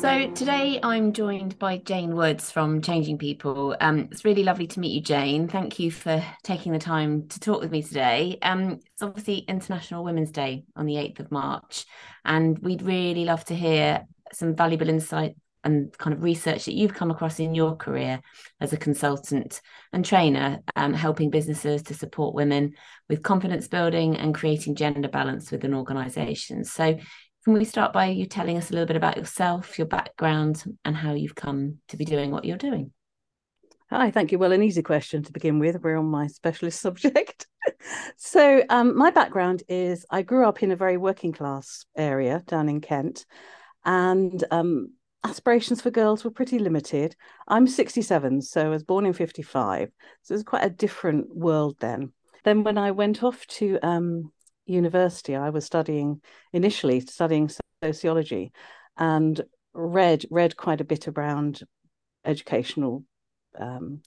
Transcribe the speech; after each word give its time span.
So 0.00 0.30
today 0.32 0.80
I'm 0.82 1.12
joined 1.12 1.58
by 1.58 1.76
Jane 1.76 2.16
Woods 2.16 2.50
from 2.50 2.80
Changing 2.80 3.18
People. 3.18 3.76
Um, 3.80 4.08
it's 4.10 4.24
really 4.24 4.42
lovely 4.44 4.66
to 4.68 4.80
meet 4.80 4.92
you, 4.92 5.02
Jane. 5.02 5.46
Thank 5.46 5.78
you 5.78 5.90
for 5.90 6.24
taking 6.42 6.72
the 6.72 6.78
time 6.78 7.28
to 7.28 7.38
talk 7.38 7.60
with 7.60 7.70
me 7.70 7.82
today. 7.82 8.38
Um, 8.40 8.80
it's 8.92 9.02
obviously 9.02 9.38
International 9.40 10.02
Women's 10.02 10.30
Day 10.30 10.64
on 10.74 10.86
the 10.86 10.94
8th 10.94 11.20
of 11.20 11.30
March, 11.30 11.84
and 12.24 12.58
we'd 12.60 12.80
really 12.80 13.26
love 13.26 13.44
to 13.44 13.54
hear 13.54 14.06
some 14.32 14.56
valuable 14.56 14.88
insight 14.88 15.36
and 15.64 15.96
kind 15.98 16.14
of 16.14 16.22
research 16.22 16.64
that 16.64 16.74
you've 16.74 16.94
come 16.94 17.10
across 17.10 17.38
in 17.38 17.54
your 17.54 17.76
career 17.76 18.20
as 18.60 18.72
a 18.72 18.76
consultant 18.76 19.60
and 19.92 20.04
trainer, 20.04 20.60
um, 20.76 20.94
helping 20.94 21.30
businesses 21.30 21.82
to 21.82 21.94
support 21.94 22.34
women 22.34 22.74
with 23.08 23.22
confidence 23.22 23.68
building 23.68 24.16
and 24.16 24.34
creating 24.34 24.74
gender 24.74 25.08
balance 25.08 25.50
within 25.50 25.74
organizations. 25.74 26.72
So 26.72 26.98
can 27.44 27.54
we 27.54 27.64
start 27.64 27.92
by 27.92 28.06
you 28.06 28.26
telling 28.26 28.58
us 28.58 28.70
a 28.70 28.74
little 28.74 28.86
bit 28.86 28.96
about 28.96 29.16
yourself, 29.16 29.78
your 29.78 29.86
background, 29.86 30.62
and 30.84 30.94
how 30.94 31.14
you've 31.14 31.34
come 31.34 31.78
to 31.88 31.96
be 31.96 32.04
doing 32.04 32.30
what 32.30 32.44
you're 32.44 32.58
doing? 32.58 32.92
Hi, 33.90 34.10
thank 34.10 34.30
you. 34.30 34.38
Well, 34.38 34.52
an 34.52 34.62
easy 34.62 34.82
question 34.82 35.22
to 35.24 35.32
begin 35.32 35.58
with. 35.58 35.82
We're 35.82 35.96
on 35.96 36.04
my 36.04 36.26
specialist 36.26 36.80
subject. 36.82 37.46
so, 38.16 38.62
um, 38.68 38.96
my 38.96 39.10
background 39.10 39.62
is 39.68 40.06
I 40.10 40.22
grew 40.22 40.46
up 40.46 40.62
in 40.62 40.70
a 40.70 40.76
very 40.76 40.96
working 40.96 41.32
class 41.32 41.86
area 41.96 42.42
down 42.46 42.68
in 42.68 42.80
Kent, 42.80 43.24
and 43.84 44.44
um, 44.50 44.92
aspirations 45.24 45.80
for 45.80 45.90
girls 45.90 46.24
were 46.24 46.30
pretty 46.30 46.58
limited. 46.58 47.16
I'm 47.46 47.66
67, 47.66 48.42
so 48.42 48.66
I 48.66 48.68
was 48.68 48.82
born 48.82 49.06
in 49.06 49.12
55. 49.12 49.90
So 50.22 50.32
it 50.32 50.36
was 50.36 50.44
quite 50.44 50.64
a 50.64 50.70
different 50.70 51.34
world 51.34 51.76
then. 51.80 52.12
Then, 52.44 52.64
when 52.64 52.78
I 52.78 52.92
went 52.92 53.22
off 53.22 53.46
to 53.46 53.78
um, 53.82 54.32
university, 54.66 55.36
I 55.36 55.50
was 55.50 55.64
studying 55.64 56.22
initially 56.52 57.00
studying 57.00 57.50
sociology, 57.82 58.52
and 58.96 59.40
read 59.74 60.24
read 60.30 60.56
quite 60.56 60.80
a 60.80 60.84
bit 60.84 61.06
around 61.06 61.62
educational 62.24 63.04
um, 63.58 64.00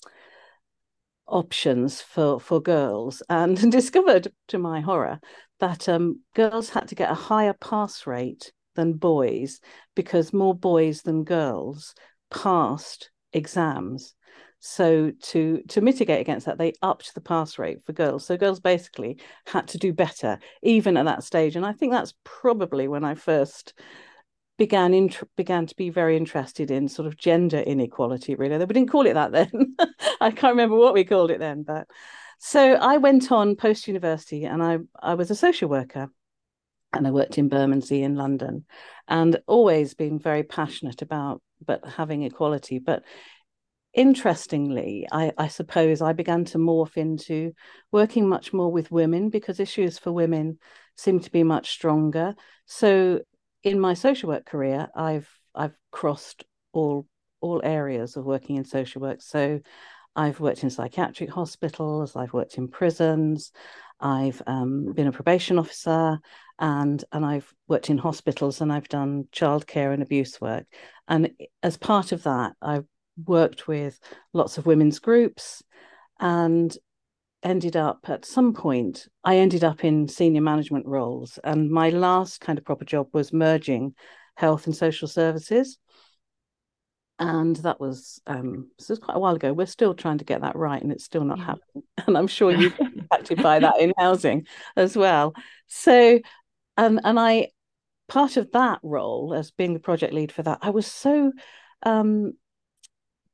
options 1.27 2.01
for 2.01 2.39
for 2.39 2.59
girls, 2.59 3.21
and 3.29 3.71
discovered 3.71 4.31
to 4.47 4.57
my 4.57 4.81
horror 4.81 5.19
that 5.59 5.87
um, 5.87 6.21
girls 6.35 6.69
had 6.69 6.87
to 6.87 6.95
get 6.95 7.11
a 7.11 7.15
higher 7.15 7.53
pass 7.53 8.07
rate 8.07 8.51
than 8.75 8.93
boys 8.93 9.59
because 9.95 10.33
more 10.33 10.55
boys 10.55 11.01
than 11.01 11.23
girls 11.23 11.93
passed 12.29 13.11
exams 13.31 14.15
so 14.65 15.11
to 15.23 15.61
to 15.67 15.81
mitigate 15.81 16.21
against 16.21 16.45
that, 16.45 16.57
they 16.57 16.71
upped 16.81 17.13
the 17.13 17.19
pass 17.19 17.59
rate 17.59 17.85
for 17.85 17.91
girls. 17.91 18.25
So 18.25 18.37
girls 18.37 18.61
basically 18.61 19.19
had 19.45 19.67
to 19.67 19.77
do 19.77 19.91
better 19.91 20.39
even 20.61 20.95
at 20.95 21.03
that 21.03 21.25
stage. 21.25 21.57
And 21.57 21.65
I 21.65 21.73
think 21.73 21.91
that's 21.91 22.13
probably 22.23 22.87
when 22.87 23.03
I 23.03 23.15
first 23.15 23.73
began 24.57 24.93
in, 24.93 25.11
began 25.35 25.65
to 25.65 25.75
be 25.75 25.89
very 25.89 26.15
interested 26.15 26.71
in 26.71 26.87
sort 26.87 27.07
of 27.09 27.17
gender 27.17 27.59
inequality. 27.59 28.35
Really, 28.35 28.57
we 28.57 28.65
didn't 28.67 28.89
call 28.89 29.05
it 29.05 29.15
that 29.15 29.33
then. 29.33 29.75
I 30.21 30.31
can't 30.31 30.53
remember 30.53 30.77
what 30.77 30.93
we 30.93 31.03
called 31.03 31.31
it 31.31 31.39
then, 31.39 31.63
but 31.63 31.85
so 32.39 32.75
I 32.75 32.97
went 32.97 33.33
on 33.33 33.57
post 33.57 33.89
university 33.89 34.45
and 34.45 34.63
I 34.63 34.77
I 34.97 35.15
was 35.15 35.29
a 35.29 35.35
social 35.35 35.67
worker 35.67 36.09
and 36.93 37.07
I 37.07 37.11
worked 37.11 37.37
in 37.37 37.49
Bermondsey 37.49 38.03
in 38.03 38.15
London 38.15 38.65
and 39.07 39.39
always 39.47 39.93
been 39.93 40.19
very 40.19 40.43
passionate 40.43 41.01
about 41.01 41.41
but 41.65 41.85
having 41.85 42.23
equality 42.23 42.79
but 42.79 43.03
interestingly, 43.93 45.07
I, 45.11 45.31
I, 45.37 45.47
suppose 45.47 46.01
I 46.01 46.13
began 46.13 46.45
to 46.45 46.57
morph 46.57 46.97
into 46.97 47.53
working 47.91 48.27
much 48.27 48.51
more 48.51 48.71
with 48.71 48.91
women 48.91 49.29
because 49.29 49.59
issues 49.59 49.99
for 49.99 50.11
women 50.11 50.57
seem 50.97 51.19
to 51.19 51.31
be 51.31 51.43
much 51.43 51.69
stronger. 51.71 52.33
So 52.65 53.21
in 53.63 53.79
my 53.79 53.93
social 53.93 54.29
work 54.29 54.45
career, 54.45 54.89
I've 54.95 55.29
I've 55.55 55.75
crossed 55.91 56.43
all 56.71 57.07
all 57.39 57.61
areas 57.63 58.15
of 58.15 58.25
working 58.25 58.55
in 58.55 58.65
social 58.65 59.01
work. 59.01 59.21
So 59.21 59.59
I've 60.15 60.39
worked 60.39 60.63
in 60.63 60.69
psychiatric 60.69 61.29
hospitals, 61.29 62.15
I've 62.15 62.33
worked 62.33 62.57
in 62.57 62.67
prisons, 62.67 63.51
I've 63.99 64.41
um, 64.47 64.93
been 64.93 65.07
a 65.07 65.11
probation 65.11 65.57
officer, 65.57 66.19
and 66.59 67.03
and 67.11 67.25
I've 67.25 67.51
worked 67.67 67.89
in 67.89 67.97
hospitals, 67.97 68.61
and 68.61 68.71
I've 68.71 68.89
done 68.89 69.27
childcare 69.31 69.93
and 69.93 70.03
abuse 70.03 70.39
work. 70.39 70.65
And 71.07 71.31
as 71.61 71.77
part 71.77 72.11
of 72.11 72.23
that, 72.23 72.53
I've 72.61 72.85
worked 73.25 73.67
with 73.67 73.99
lots 74.33 74.57
of 74.57 74.65
women's 74.65 74.99
groups 74.99 75.63
and 76.19 76.75
ended 77.43 77.75
up 77.75 77.99
at 78.09 78.25
some 78.25 78.53
point 78.53 79.07
i 79.23 79.37
ended 79.37 79.63
up 79.63 79.83
in 79.83 80.07
senior 80.07 80.41
management 80.41 80.85
roles 80.85 81.37
and 81.43 81.69
my 81.69 81.89
last 81.89 82.39
kind 82.39 82.57
of 82.57 82.65
proper 82.65 82.85
job 82.85 83.07
was 83.11 83.33
merging 83.33 83.93
health 84.35 84.65
and 84.65 84.75
social 84.75 85.07
services 85.07 85.77
and 87.19 87.55
that 87.57 87.79
was 87.79 88.21
um 88.27 88.69
this 88.77 88.89
was 88.89 88.99
quite 88.99 89.15
a 89.15 89.19
while 89.19 89.35
ago. 89.35 89.53
We're 89.53 89.65
still 89.65 89.93
trying 89.93 90.17
to 90.17 90.25
get 90.25 90.41
that 90.41 90.55
right 90.55 90.81
and 90.81 90.91
it's 90.91 91.03
still 91.03 91.23
not 91.23 91.39
yeah. 91.39 91.45
happening. 91.45 91.83
And 92.07 92.17
i'm 92.17 92.27
sure 92.27 92.51
you've 92.51 92.77
been 92.77 92.99
impacted 92.99 93.41
by 93.41 93.59
that 93.59 93.79
in 93.79 93.93
housing 93.99 94.45
as 94.75 94.97
well. 94.97 95.33
So 95.67 96.19
and 96.75 96.99
and 97.03 97.19
i 97.19 97.49
part 98.07 98.35
of 98.35 98.51
that 98.51 98.79
role 98.83 99.33
as 99.33 99.51
being 99.51 99.73
the 99.73 99.79
project 99.79 100.13
lead 100.13 100.31
for 100.31 100.43
that 100.43 100.59
i 100.61 100.69
was 100.69 100.85
so 100.85 101.31
um 101.83 102.33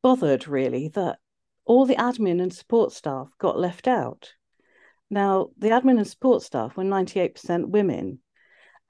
bothered 0.02 0.48
really 0.48 0.90
that 0.90 1.18
all 1.70 1.86
the 1.86 1.96
admin 1.96 2.42
and 2.42 2.52
support 2.52 2.92
staff 2.92 3.30
got 3.38 3.60
left 3.60 3.88
out. 3.88 4.34
Now, 5.12 5.50
the 5.60 5.70
admin 5.70 5.98
and 5.98 6.08
support 6.08 6.42
staff 6.42 6.76
were 6.76 6.84
98% 6.84 7.70
women, 7.70 8.20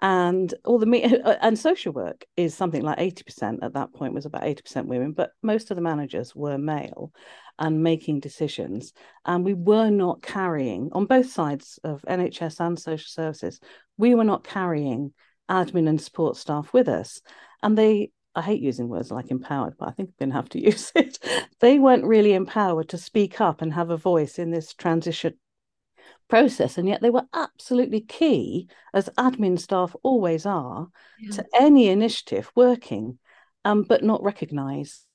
and 0.01 0.53
all 0.65 0.79
the 0.79 0.85
me- 0.85 1.03
uh, 1.23 1.35
and 1.41 1.57
social 1.57 1.93
work 1.93 2.25
is 2.37 2.53
something 2.55 2.81
like 2.81 2.99
80% 2.99 3.59
at 3.61 3.73
that 3.73 3.93
point 3.93 4.13
was 4.13 4.25
about 4.25 4.43
80% 4.43 4.85
women, 4.85 5.11
but 5.11 5.31
most 5.41 5.71
of 5.71 5.75
the 5.75 5.81
managers 5.81 6.35
were 6.35 6.57
male 6.57 7.11
and 7.57 7.83
making 7.83 8.21
decisions. 8.21 8.93
And 9.25 9.43
we 9.43 9.53
were 9.53 9.89
not 9.89 10.21
carrying 10.21 10.89
on 10.93 11.05
both 11.05 11.29
sides 11.29 11.79
of 11.83 12.03
NHS 12.07 12.59
and 12.59 12.79
social 12.79 13.09
services, 13.09 13.59
we 13.97 14.15
were 14.15 14.23
not 14.23 14.43
carrying 14.43 15.13
admin 15.49 15.89
and 15.89 15.99
support 15.99 16.37
staff 16.37 16.71
with 16.73 16.87
us. 16.87 17.21
And 17.61 17.77
they 17.77 18.11
I 18.35 18.41
hate 18.41 18.61
using 18.61 18.87
words 18.87 19.11
like 19.11 19.31
empowered, 19.31 19.73
but 19.77 19.89
I 19.89 19.91
think 19.91 20.09
I'm 20.09 20.15
going 20.19 20.29
to 20.29 20.35
have 20.35 20.49
to 20.49 20.63
use 20.63 20.91
it. 20.95 21.17
They 21.59 21.79
weren't 21.79 22.05
really 22.05 22.33
empowered 22.33 22.89
to 22.89 22.97
speak 22.97 23.41
up 23.41 23.61
and 23.61 23.73
have 23.73 23.89
a 23.89 23.97
voice 23.97 24.39
in 24.39 24.51
this 24.51 24.73
transition 24.73 25.33
process. 26.29 26.77
And 26.77 26.87
yet 26.87 27.01
they 27.01 27.09
were 27.09 27.25
absolutely 27.33 28.01
key, 28.01 28.69
as 28.93 29.09
admin 29.17 29.59
staff 29.59 29.95
always 30.03 30.45
are, 30.45 30.87
yeah. 31.19 31.31
to 31.31 31.45
any 31.59 31.89
initiative 31.89 32.51
working, 32.55 33.19
um, 33.65 33.83
but 33.83 34.03
not 34.03 34.23
recognized. 34.23 35.05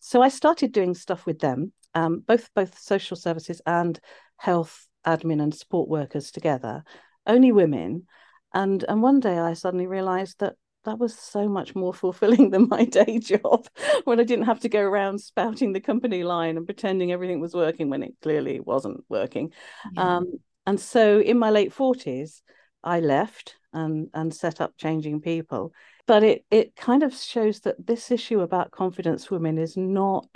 So 0.00 0.20
I 0.20 0.28
started 0.28 0.72
doing 0.72 0.94
stuff 0.94 1.26
with 1.26 1.38
them, 1.38 1.72
um, 1.94 2.24
both 2.26 2.50
both 2.54 2.78
social 2.78 3.16
services 3.16 3.60
and 3.66 3.98
health 4.36 4.88
admin 5.06 5.42
and 5.42 5.54
support 5.54 5.88
workers 5.88 6.30
together, 6.30 6.82
only 7.26 7.52
women. 7.52 8.06
And 8.52 8.84
and 8.88 9.02
one 9.02 9.20
day 9.20 9.38
I 9.38 9.52
suddenly 9.54 9.86
realized 9.86 10.40
that 10.40 10.54
that 10.84 10.98
was 10.98 11.16
so 11.16 11.48
much 11.48 11.74
more 11.74 11.94
fulfilling 12.04 12.50
than 12.50 12.68
my 12.68 12.84
day 12.84 13.18
job 13.22 13.66
when 14.04 14.20
I 14.20 14.24
didn't 14.24 14.46
have 14.46 14.60
to 14.60 14.68
go 14.68 14.80
around 14.80 15.20
spouting 15.20 15.72
the 15.72 15.80
company 15.80 16.24
line 16.24 16.56
and 16.56 16.66
pretending 16.66 17.12
everything 17.12 17.40
was 17.40 17.54
working 17.54 17.90
when 17.90 18.02
it 18.02 18.14
clearly 18.22 18.60
wasn't 18.60 19.04
working. 19.08 19.52
Yeah. 19.94 20.16
Um, 20.16 20.40
and 20.66 20.78
so 20.78 21.20
in 21.20 21.38
my 21.38 21.50
late 21.50 21.72
40s, 21.72 22.42
I 22.84 23.00
left 23.00 23.56
and 23.72 24.08
and 24.12 24.34
set 24.34 24.60
up 24.60 24.76
changing 24.76 25.20
people. 25.20 25.72
But 26.06 26.22
it 26.22 26.44
it 26.50 26.76
kind 26.76 27.02
of 27.02 27.14
shows 27.14 27.60
that 27.60 27.86
this 27.86 28.10
issue 28.10 28.40
about 28.40 28.70
confidence 28.70 29.30
women 29.30 29.58
is 29.58 29.76
not 29.76 30.26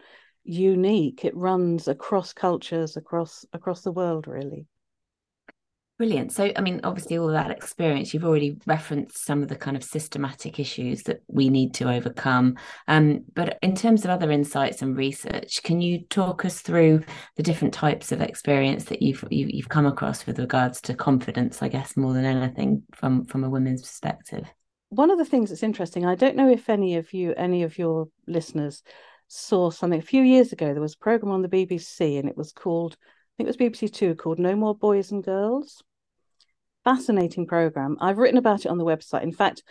unique. 0.44 1.24
It 1.24 1.36
runs 1.36 1.88
across 1.88 2.32
cultures, 2.32 2.96
across 2.96 3.44
across 3.52 3.82
the 3.82 3.92
world, 3.92 4.26
really. 4.26 4.66
Brilliant. 5.98 6.30
So, 6.30 6.52
I 6.54 6.60
mean, 6.60 6.82
obviously, 6.84 7.16
all 7.16 7.28
that 7.28 7.50
experience, 7.50 8.12
you've 8.12 8.26
already 8.26 8.58
referenced 8.66 9.24
some 9.24 9.42
of 9.42 9.48
the 9.48 9.56
kind 9.56 9.78
of 9.78 9.82
systematic 9.82 10.60
issues 10.60 11.04
that 11.04 11.22
we 11.26 11.48
need 11.48 11.72
to 11.74 11.90
overcome. 11.90 12.58
Um, 12.86 13.24
but 13.34 13.58
in 13.62 13.74
terms 13.74 14.04
of 14.04 14.10
other 14.10 14.30
insights 14.30 14.82
and 14.82 14.94
research, 14.94 15.62
can 15.62 15.80
you 15.80 16.02
talk 16.10 16.44
us 16.44 16.60
through 16.60 17.02
the 17.36 17.42
different 17.42 17.72
types 17.72 18.12
of 18.12 18.20
experience 18.20 18.84
that 18.84 19.00
you've 19.00 19.24
you, 19.30 19.44
have 19.46 19.54
you 19.54 19.62
have 19.62 19.70
come 19.70 19.86
across 19.86 20.26
with 20.26 20.38
regards 20.38 20.82
to 20.82 20.94
confidence? 20.94 21.62
I 21.62 21.68
guess 21.68 21.96
more 21.96 22.12
than 22.12 22.26
anything 22.26 22.82
from 22.94 23.24
from 23.24 23.44
a 23.44 23.48
women's 23.48 23.80
perspective. 23.80 24.46
One 24.90 25.10
of 25.10 25.16
the 25.16 25.24
things 25.24 25.48
that's 25.48 25.62
interesting, 25.62 26.04
I 26.04 26.14
don't 26.14 26.36
know 26.36 26.50
if 26.50 26.68
any 26.68 26.96
of 26.96 27.14
you, 27.14 27.32
any 27.38 27.62
of 27.62 27.78
your 27.78 28.08
listeners, 28.26 28.82
saw 29.28 29.70
something 29.70 29.98
a 29.98 30.02
few 30.02 30.22
years 30.22 30.52
ago. 30.52 30.74
There 30.74 30.82
was 30.82 30.94
a 30.94 30.98
program 30.98 31.32
on 31.32 31.40
the 31.40 31.48
BBC, 31.48 32.18
and 32.18 32.28
it 32.28 32.36
was 32.36 32.52
called 32.52 32.98
think 33.36 33.48
it 33.48 33.56
was 33.56 33.56
BBC 33.56 33.92
Two 33.92 34.14
called 34.14 34.38
No 34.38 34.56
More 34.56 34.74
Boys 34.74 35.10
and 35.10 35.22
Girls. 35.22 35.82
Fascinating 36.84 37.46
program. 37.46 37.96
I've 38.00 38.18
written 38.18 38.38
about 38.38 38.64
it 38.64 38.68
on 38.68 38.78
the 38.78 38.84
website. 38.84 39.22
In 39.22 39.32
fact, 39.32 39.62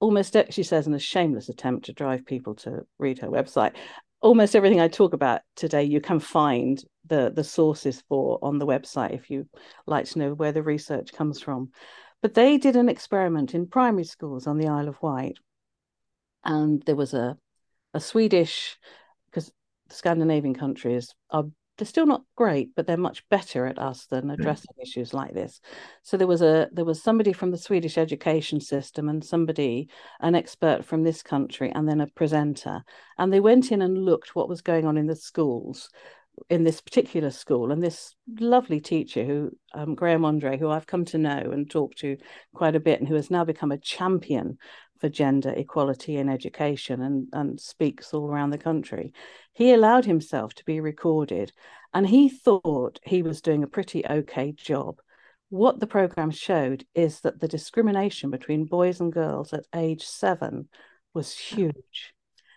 almost 0.00 0.36
she 0.50 0.62
says 0.62 0.86
in 0.86 0.94
a 0.94 0.98
shameless 0.98 1.48
attempt 1.48 1.86
to 1.86 1.92
drive 1.92 2.24
people 2.24 2.54
to 2.56 2.86
read 2.98 3.18
her 3.18 3.28
website. 3.28 3.72
Almost 4.20 4.56
everything 4.56 4.80
I 4.80 4.88
talk 4.88 5.12
about 5.12 5.42
today, 5.54 5.84
you 5.84 6.00
can 6.00 6.18
find 6.18 6.82
the 7.06 7.30
the 7.34 7.44
sources 7.44 8.02
for 8.08 8.38
on 8.40 8.58
the 8.58 8.66
website 8.66 9.12
if 9.12 9.30
you 9.30 9.46
like 9.86 10.06
to 10.06 10.18
know 10.18 10.34
where 10.34 10.52
the 10.52 10.62
research 10.62 11.12
comes 11.12 11.40
from. 11.40 11.70
But 12.22 12.32
they 12.32 12.56
did 12.56 12.76
an 12.76 12.88
experiment 12.88 13.54
in 13.54 13.66
primary 13.66 14.04
schools 14.04 14.46
on 14.46 14.56
the 14.56 14.68
Isle 14.68 14.88
of 14.88 15.02
Wight, 15.02 15.36
and 16.42 16.82
there 16.86 16.96
was 16.96 17.12
a 17.12 17.36
a 17.92 18.00
Swedish 18.00 18.78
because 19.26 19.52
the 19.88 19.94
Scandinavian 19.94 20.54
countries 20.54 21.14
are 21.30 21.44
they're 21.76 21.86
still 21.86 22.06
not 22.06 22.22
great, 22.36 22.70
but 22.76 22.86
they're 22.86 22.96
much 22.96 23.28
better 23.28 23.66
at 23.66 23.78
us 23.78 24.06
than 24.06 24.30
addressing 24.30 24.70
mm. 24.78 24.82
issues 24.82 25.12
like 25.12 25.34
this. 25.34 25.60
So 26.02 26.16
there 26.16 26.26
was 26.26 26.42
a 26.42 26.68
there 26.72 26.84
was 26.84 27.02
somebody 27.02 27.32
from 27.32 27.50
the 27.50 27.58
Swedish 27.58 27.98
education 27.98 28.60
system 28.60 29.08
and 29.08 29.24
somebody, 29.24 29.88
an 30.20 30.34
expert 30.34 30.84
from 30.84 31.02
this 31.02 31.22
country, 31.22 31.72
and 31.74 31.88
then 31.88 32.00
a 32.00 32.06
presenter. 32.06 32.84
And 33.18 33.32
they 33.32 33.40
went 33.40 33.72
in 33.72 33.82
and 33.82 34.04
looked 34.04 34.36
what 34.36 34.48
was 34.48 34.60
going 34.60 34.86
on 34.86 34.96
in 34.96 35.06
the 35.06 35.16
schools 35.16 35.90
in 36.50 36.64
this 36.64 36.80
particular 36.80 37.30
school 37.30 37.70
and 37.70 37.82
this 37.82 38.14
lovely 38.40 38.80
teacher 38.80 39.24
who 39.24 39.50
um, 39.72 39.94
graham 39.94 40.24
andre 40.24 40.58
who 40.58 40.68
i've 40.68 40.86
come 40.86 41.04
to 41.04 41.16
know 41.16 41.50
and 41.52 41.70
talk 41.70 41.94
to 41.94 42.16
quite 42.54 42.74
a 42.74 42.80
bit 42.80 42.98
and 42.98 43.08
who 43.08 43.14
has 43.14 43.30
now 43.30 43.44
become 43.44 43.70
a 43.70 43.78
champion 43.78 44.58
for 45.04 45.10
gender 45.10 45.50
equality 45.50 46.16
in 46.16 46.30
education 46.30 47.02
and, 47.02 47.28
and 47.34 47.60
speaks 47.60 48.14
all 48.14 48.30
around 48.30 48.48
the 48.48 48.56
country. 48.56 49.12
He 49.52 49.72
allowed 49.72 50.06
himself 50.06 50.54
to 50.54 50.64
be 50.64 50.80
recorded 50.80 51.52
and 51.92 52.06
he 52.06 52.30
thought 52.30 53.00
he 53.04 53.22
was 53.22 53.42
doing 53.42 53.62
a 53.62 53.68
pretty 53.68 54.06
okay 54.06 54.52
job. 54.52 55.00
What 55.50 55.78
the 55.78 55.86
program 55.86 56.30
showed 56.30 56.86
is 56.94 57.20
that 57.20 57.38
the 57.38 57.48
discrimination 57.48 58.30
between 58.30 58.64
boys 58.64 58.98
and 58.98 59.12
girls 59.12 59.52
at 59.52 59.66
age 59.74 60.04
seven 60.04 60.70
was 61.12 61.36
huge. 61.36 62.14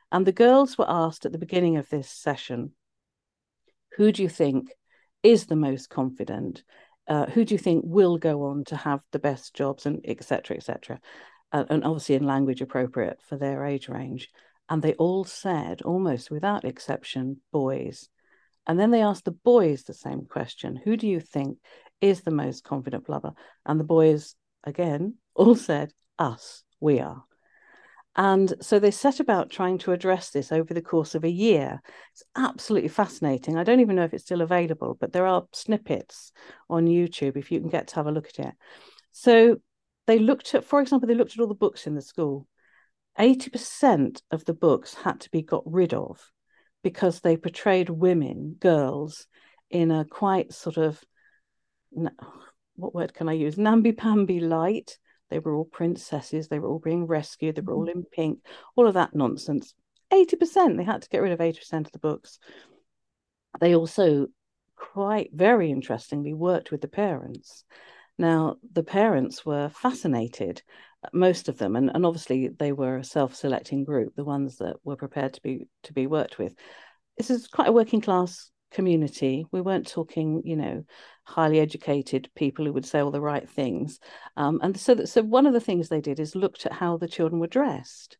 And 0.09 0.25
the 0.25 0.31
girls 0.31 0.77
were 0.77 0.89
asked 0.89 1.25
at 1.25 1.33
the 1.33 1.37
beginning 1.37 1.75
of 1.75 1.89
this 1.89 2.09
session, 2.09 2.71
who 3.97 4.11
do 4.11 4.23
you 4.23 4.29
think 4.29 4.71
is 5.21 5.45
the 5.45 5.55
most 5.55 5.89
confident? 5.89 6.63
Uh, 7.07 7.25
who 7.25 7.45
do 7.45 7.53
you 7.53 7.59
think 7.59 7.83
will 7.85 8.17
go 8.17 8.43
on 8.43 8.63
to 8.65 8.75
have 8.75 9.01
the 9.11 9.19
best 9.19 9.53
jobs 9.53 9.85
and 9.85 10.03
etc 10.07 10.57
etc 10.57 10.99
and 11.51 11.83
obviously 11.83 12.15
in 12.15 12.25
language 12.25 12.61
appropriate 12.61 13.19
for 13.27 13.37
their 13.37 13.65
age 13.65 13.87
range. 13.87 14.29
And 14.69 14.81
they 14.81 14.93
all 14.93 15.23
said, 15.23 15.81
almost 15.81 16.29
without 16.29 16.65
exception, 16.65 17.37
boys. 17.51 18.09
And 18.65 18.77
then 18.77 18.91
they 18.91 19.01
asked 19.01 19.25
the 19.25 19.31
boys 19.31 19.83
the 19.83 19.93
same 19.93 20.25
question 20.25 20.75
Who 20.75 20.97
do 20.97 21.07
you 21.07 21.21
think 21.21 21.57
is 22.01 22.21
the 22.21 22.31
most 22.31 22.63
confident 22.65 23.07
lover? 23.07 23.33
And 23.65 23.79
the 23.79 23.85
boys, 23.85 24.35
again, 24.63 25.15
all 25.35 25.55
said, 25.55 25.93
Us, 26.19 26.63
we 26.81 26.99
are. 26.99 27.23
And 28.19 28.53
so 28.61 28.79
they 28.79 28.89
set 28.89 29.19
about 29.19 29.51
trying 29.51 29.77
to 29.79 29.91
address 29.91 30.31
this 30.31 30.51
over 30.51 30.73
the 30.73 30.81
course 30.81 31.13
of 31.13 31.23
a 31.23 31.29
year. 31.29 31.79
It's 32.11 32.23
absolutely 32.35 32.89
fascinating. 32.89 33.57
I 33.57 33.63
don't 33.63 33.79
even 33.79 33.95
know 33.95 34.05
if 34.05 34.13
it's 34.13 34.23
still 34.23 34.41
available, 34.41 34.97
but 34.99 35.13
there 35.13 35.27
are 35.27 35.45
snippets 35.53 36.31
on 36.67 36.87
YouTube 36.87 37.37
if 37.37 37.51
you 37.51 37.59
can 37.59 37.69
get 37.69 37.89
to 37.89 37.95
have 37.95 38.07
a 38.07 38.11
look 38.11 38.27
at 38.27 38.47
it. 38.47 38.53
So 39.11 39.57
they 40.07 40.17
looked 40.17 40.55
at, 40.55 40.65
for 40.65 40.81
example, 40.81 41.07
they 41.07 41.13
looked 41.13 41.33
at 41.33 41.39
all 41.39 41.47
the 41.47 41.53
books 41.53 41.85
in 41.85 41.93
the 41.93 42.01
school. 42.01 42.47
80% 43.19 44.21
of 44.31 44.45
the 44.45 44.53
books 44.53 44.95
had 44.95 45.19
to 45.21 45.29
be 45.29 45.43
got 45.43 45.63
rid 45.65 45.93
of 45.93 46.19
because 46.83 47.19
they 47.19 47.37
portrayed 47.37 47.89
women, 47.89 48.55
girls, 48.59 49.27
in 49.69 49.91
a 49.91 50.05
quite 50.05 50.53
sort 50.53 50.77
of, 50.77 51.03
what 52.75 52.95
word 52.95 53.13
can 53.13 53.29
I 53.29 53.33
use? 53.33 53.57
Namby-pamby 53.57 54.39
light. 54.39 54.97
They 55.29 55.39
were 55.39 55.55
all 55.55 55.65
princesses. 55.65 56.47
They 56.47 56.59
were 56.59 56.69
all 56.69 56.79
being 56.79 57.07
rescued. 57.07 57.55
They 57.55 57.61
were 57.61 57.73
all 57.73 57.87
mm-hmm. 57.87 57.99
in 57.99 58.05
pink. 58.05 58.39
All 58.75 58.87
of 58.87 58.93
that 58.95 59.15
nonsense. 59.15 59.73
80%. 60.11 60.77
They 60.77 60.83
had 60.83 61.01
to 61.01 61.09
get 61.09 61.21
rid 61.21 61.33
of 61.33 61.39
80% 61.39 61.85
of 61.85 61.91
the 61.91 61.99
books. 61.99 62.39
They 63.59 63.75
also, 63.75 64.27
quite 64.75 65.31
very 65.33 65.71
interestingly, 65.71 66.33
worked 66.33 66.71
with 66.71 66.81
the 66.81 66.87
parents 66.87 67.65
now, 68.17 68.55
the 68.73 68.83
parents 68.83 69.45
were 69.45 69.69
fascinated, 69.69 70.63
uh, 71.03 71.09
most 71.13 71.49
of 71.49 71.57
them, 71.57 71.75
and, 71.75 71.91
and 71.93 72.05
obviously 72.05 72.47
they 72.47 72.71
were 72.71 72.97
a 72.97 73.03
self-selecting 73.03 73.83
group, 73.83 74.15
the 74.15 74.23
ones 74.23 74.57
that 74.57 74.77
were 74.83 74.95
prepared 74.95 75.33
to 75.33 75.41
be 75.41 75.67
to 75.83 75.93
be 75.93 76.07
worked 76.07 76.39
with. 76.39 76.55
This 77.17 77.29
is 77.29 77.47
quite 77.47 77.69
a 77.69 77.73
working 77.73 78.01
class 78.01 78.49
community. 78.71 79.45
We 79.51 79.61
weren't 79.61 79.87
talking, 79.87 80.41
you 80.45 80.55
know, 80.55 80.83
highly 81.23 81.59
educated 81.59 82.29
people 82.35 82.65
who 82.65 82.73
would 82.73 82.85
say 82.85 82.99
all 82.99 83.11
the 83.11 83.21
right 83.21 83.49
things. 83.49 83.99
Um, 84.35 84.59
and 84.63 84.77
so, 84.79 84.95
that, 84.95 85.07
so 85.07 85.21
one 85.21 85.45
of 85.45 85.53
the 85.53 85.59
things 85.59 85.89
they 85.89 86.01
did 86.01 86.19
is 86.19 86.35
looked 86.35 86.65
at 86.65 86.73
how 86.73 86.97
the 86.97 87.07
children 87.07 87.39
were 87.39 87.47
dressed, 87.47 88.17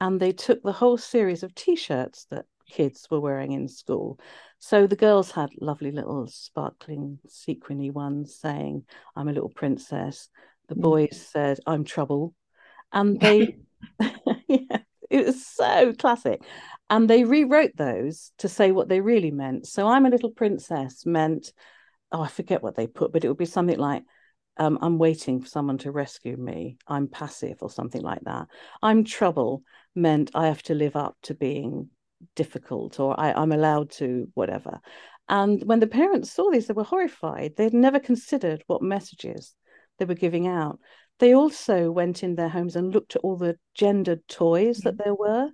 and 0.00 0.20
they 0.20 0.32
took 0.32 0.62
the 0.62 0.72
whole 0.72 0.96
series 0.96 1.42
of 1.42 1.54
T-shirts 1.54 2.26
that 2.30 2.46
kids 2.68 3.06
were 3.10 3.20
wearing 3.20 3.52
in 3.52 3.68
school. 3.68 4.18
So 4.58 4.86
the 4.86 4.96
girls 4.96 5.30
had 5.30 5.50
lovely 5.60 5.90
little 5.90 6.26
sparkling 6.26 7.18
sequiny 7.28 7.90
ones 7.90 8.34
saying, 8.36 8.84
I'm 9.14 9.28
a 9.28 9.32
little 9.32 9.50
princess. 9.50 10.28
The 10.68 10.74
mm. 10.74 10.80
boys 10.80 11.28
said, 11.30 11.58
I'm 11.66 11.84
trouble. 11.84 12.34
And 12.92 13.20
they, 13.20 13.58
yeah, 14.48 14.78
it 15.14 15.26
was 15.26 15.46
so 15.46 15.92
classic. 15.92 16.42
And 16.90 17.08
they 17.08 17.24
rewrote 17.24 17.76
those 17.76 18.32
to 18.38 18.48
say 18.48 18.72
what 18.72 18.88
they 18.88 19.00
really 19.00 19.30
meant. 19.30 19.66
So 19.66 19.86
I'm 19.86 20.06
a 20.06 20.10
little 20.10 20.30
princess 20.30 21.06
meant, 21.06 21.52
oh, 22.12 22.22
I 22.22 22.28
forget 22.28 22.62
what 22.62 22.76
they 22.76 22.86
put, 22.86 23.12
but 23.12 23.24
it 23.24 23.28
would 23.28 23.38
be 23.38 23.46
something 23.46 23.78
like, 23.78 24.02
um, 24.56 24.78
I'm 24.82 24.98
waiting 24.98 25.40
for 25.40 25.48
someone 25.48 25.78
to 25.78 25.90
rescue 25.90 26.36
me. 26.36 26.76
I'm 26.86 27.08
passive 27.08 27.58
or 27.60 27.70
something 27.70 28.02
like 28.02 28.20
that. 28.22 28.46
I'm 28.82 29.04
trouble 29.04 29.62
meant 29.94 30.30
I 30.34 30.46
have 30.48 30.62
to 30.64 30.74
live 30.74 30.96
up 30.96 31.16
to 31.22 31.34
being 31.34 31.88
difficult 32.36 33.00
or 33.00 33.18
I, 33.18 33.32
I'm 33.32 33.52
allowed 33.52 33.90
to 33.92 34.28
whatever. 34.34 34.80
And 35.28 35.62
when 35.64 35.80
the 35.80 35.86
parents 35.86 36.32
saw 36.32 36.50
this, 36.50 36.66
they 36.66 36.74
were 36.74 36.84
horrified. 36.84 37.54
They'd 37.56 37.72
never 37.72 37.98
considered 37.98 38.62
what 38.66 38.82
messages 38.82 39.54
they 39.98 40.04
were 40.04 40.14
giving 40.14 40.46
out. 40.46 40.78
They 41.20 41.34
also 41.34 41.90
went 41.90 42.22
in 42.22 42.34
their 42.34 42.48
homes 42.48 42.76
and 42.76 42.92
looked 42.92 43.16
at 43.16 43.22
all 43.22 43.36
the 43.36 43.56
gendered 43.74 44.26
toys 44.28 44.78
that 44.78 44.96
mm-hmm. 44.96 45.02
there 45.04 45.14
were. 45.14 45.50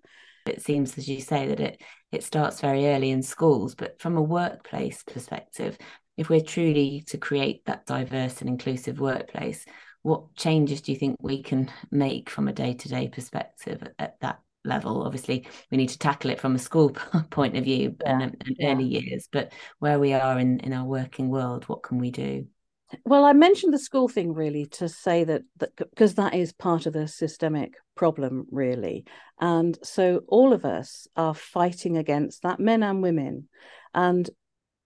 It 0.46 0.62
seems, 0.62 0.96
as 0.96 1.08
you 1.08 1.20
say, 1.20 1.48
that 1.48 1.60
it 1.60 1.82
it 2.12 2.24
starts 2.24 2.60
very 2.60 2.88
early 2.88 3.10
in 3.10 3.22
schools, 3.22 3.74
but 3.74 4.00
from 4.00 4.16
a 4.16 4.22
workplace 4.22 5.02
perspective, 5.04 5.78
if 6.16 6.28
we're 6.28 6.40
truly 6.40 7.04
to 7.06 7.18
create 7.18 7.64
that 7.66 7.86
diverse 7.86 8.40
and 8.40 8.48
inclusive 8.48 8.98
workplace, 8.98 9.64
what 10.02 10.34
changes 10.34 10.80
do 10.80 10.92
you 10.92 10.98
think 10.98 11.16
we 11.20 11.42
can 11.42 11.70
make 11.90 12.28
from 12.30 12.48
a 12.48 12.52
day 12.52 12.74
to 12.74 12.88
day 12.88 13.08
perspective 13.08 13.82
at, 13.82 13.94
at 13.98 14.20
that 14.20 14.40
level 14.64 15.04
obviously 15.04 15.46
we 15.70 15.78
need 15.78 15.88
to 15.88 15.98
tackle 15.98 16.30
it 16.30 16.38
from 16.38 16.54
a 16.54 16.58
school 16.58 16.90
point 17.30 17.56
of 17.56 17.64
view 17.64 17.96
yeah, 18.04 18.12
and, 18.12 18.22
and 18.22 18.56
yeah. 18.58 18.72
early 18.72 18.84
years 18.84 19.28
but 19.32 19.52
where 19.78 19.98
we 19.98 20.12
are 20.12 20.38
in 20.38 20.60
in 20.60 20.72
our 20.72 20.84
working 20.84 21.28
world 21.28 21.64
what 21.64 21.82
can 21.82 21.98
we 21.98 22.10
do 22.10 22.46
well 23.04 23.24
i 23.24 23.32
mentioned 23.32 23.72
the 23.72 23.78
school 23.78 24.08
thing 24.08 24.32
really 24.32 24.66
to 24.66 24.88
say 24.88 25.24
that 25.24 25.42
that 25.56 25.74
because 25.76 26.14
that 26.14 26.34
is 26.34 26.52
part 26.52 26.86
of 26.86 26.92
the 26.92 27.06
systemic 27.06 27.74
problem 27.94 28.46
really 28.50 29.04
and 29.40 29.78
so 29.82 30.22
all 30.28 30.52
of 30.52 30.64
us 30.64 31.06
are 31.16 31.34
fighting 31.34 31.96
against 31.96 32.42
that 32.42 32.60
men 32.60 32.82
and 32.82 33.02
women 33.02 33.48
and 33.94 34.30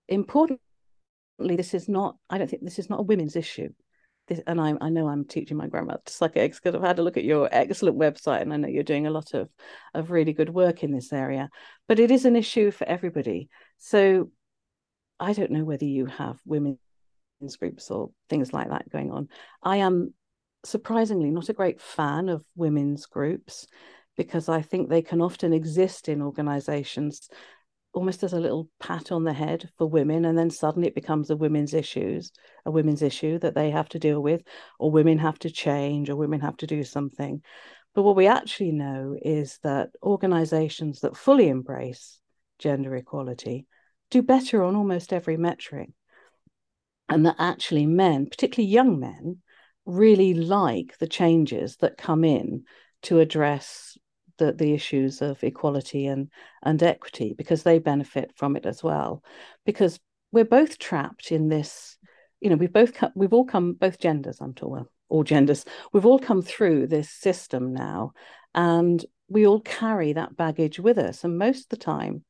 importantly 0.08 0.58
this 1.38 1.74
is 1.74 1.88
not 1.88 2.16
i 2.30 2.38
don't 2.38 2.48
think 2.48 2.62
this 2.62 2.78
is 2.78 2.90
not 2.90 3.00
a 3.00 3.04
women's 3.04 3.36
issue 3.36 3.68
this, 4.26 4.40
and 4.46 4.60
I, 4.60 4.74
I 4.80 4.88
know 4.88 5.08
I'm 5.08 5.24
teaching 5.24 5.56
my 5.56 5.66
grandmother 5.66 6.00
to 6.04 6.12
suck 6.12 6.36
eggs 6.36 6.58
because 6.58 6.74
I've 6.74 6.86
had 6.86 6.98
a 6.98 7.02
look 7.02 7.16
at 7.16 7.24
your 7.24 7.48
excellent 7.52 7.98
website 7.98 8.42
and 8.42 8.52
I 8.52 8.56
know 8.56 8.68
you're 8.68 8.82
doing 8.82 9.06
a 9.06 9.10
lot 9.10 9.34
of, 9.34 9.50
of 9.92 10.10
really 10.10 10.32
good 10.32 10.50
work 10.50 10.82
in 10.82 10.92
this 10.92 11.12
area. 11.12 11.50
But 11.88 11.98
it 11.98 12.10
is 12.10 12.24
an 12.24 12.36
issue 12.36 12.70
for 12.70 12.86
everybody. 12.88 13.48
So 13.78 14.30
I 15.20 15.32
don't 15.32 15.50
know 15.50 15.64
whether 15.64 15.84
you 15.84 16.06
have 16.06 16.38
women's 16.46 16.78
groups 17.56 17.90
or 17.90 18.10
things 18.28 18.52
like 18.52 18.68
that 18.70 18.90
going 18.90 19.10
on. 19.10 19.28
I 19.62 19.78
am 19.78 20.14
surprisingly 20.64 21.30
not 21.30 21.48
a 21.48 21.54
great 21.54 21.80
fan 21.80 22.28
of 22.28 22.44
women's 22.56 23.06
groups 23.06 23.66
because 24.16 24.48
I 24.48 24.62
think 24.62 24.88
they 24.88 25.02
can 25.02 25.20
often 25.20 25.52
exist 25.52 26.08
in 26.08 26.22
organizations 26.22 27.28
almost 27.92 28.24
as 28.24 28.32
a 28.32 28.40
little 28.40 28.68
pat 28.80 29.12
on 29.12 29.24
the 29.24 29.32
head 29.32 29.68
for 29.78 29.88
women 29.88 30.24
and 30.24 30.36
then 30.36 30.50
suddenly 30.50 30.88
it 30.88 30.94
becomes 30.94 31.30
a 31.30 31.36
women's 31.36 31.72
issues 31.72 32.32
a 32.66 32.70
women's 32.70 33.02
issue 33.02 33.38
that 33.38 33.54
they 33.54 33.70
have 33.70 33.88
to 33.88 34.00
deal 34.00 34.20
with 34.20 34.42
or 34.80 34.90
women 34.90 35.18
have 35.18 35.38
to 35.38 35.50
change 35.50 36.10
or 36.10 36.16
women 36.16 36.40
have 36.40 36.56
to 36.56 36.66
do 36.66 36.82
something 36.82 37.40
but 37.94 38.02
what 38.02 38.16
we 38.16 38.26
actually 38.26 38.72
know 38.72 39.16
is 39.22 39.60
that 39.62 39.90
organizations 40.02 41.00
that 41.00 41.16
fully 41.16 41.48
embrace 41.48 42.18
gender 42.58 42.96
equality 42.96 43.66
do 44.10 44.22
better 44.22 44.64
on 44.64 44.74
almost 44.74 45.12
every 45.12 45.36
metric 45.36 45.90
and 47.08 47.26
that 47.26 47.36
actually 47.38 47.86
men 47.86 48.26
particularly 48.26 48.70
young 48.70 48.98
men 48.98 49.38
really 49.86 50.34
like 50.34 50.96
the 50.98 51.06
changes 51.06 51.76
that 51.76 51.98
come 51.98 52.24
in 52.24 52.64
to 53.02 53.20
address 53.20 53.98
the, 54.38 54.52
the 54.52 54.72
issues 54.72 55.22
of 55.22 55.42
equality 55.44 56.06
and, 56.06 56.28
and 56.62 56.82
equity 56.82 57.34
because 57.36 57.62
they 57.62 57.78
benefit 57.78 58.32
from 58.36 58.56
it 58.56 58.66
as 58.66 58.82
well. 58.82 59.22
Because 59.64 60.00
we're 60.32 60.44
both 60.44 60.78
trapped 60.78 61.30
in 61.30 61.48
this, 61.48 61.96
you 62.40 62.50
know, 62.50 62.56
we've 62.56 62.72
both 62.72 62.94
come, 62.94 63.12
we've 63.14 63.32
all 63.32 63.44
come, 63.44 63.74
both 63.74 63.98
genders, 63.98 64.40
I'm 64.40 64.54
all 65.08 65.22
genders, 65.22 65.64
we've 65.92 66.06
all 66.06 66.18
come 66.18 66.42
through 66.42 66.86
this 66.86 67.10
system 67.10 67.72
now, 67.72 68.12
and 68.54 69.04
we 69.28 69.46
all 69.46 69.60
carry 69.60 70.14
that 70.14 70.36
baggage 70.36 70.80
with 70.80 70.98
us. 70.98 71.24
And 71.24 71.38
most 71.38 71.64
of 71.64 71.68
the 71.68 71.76
time, 71.76 72.24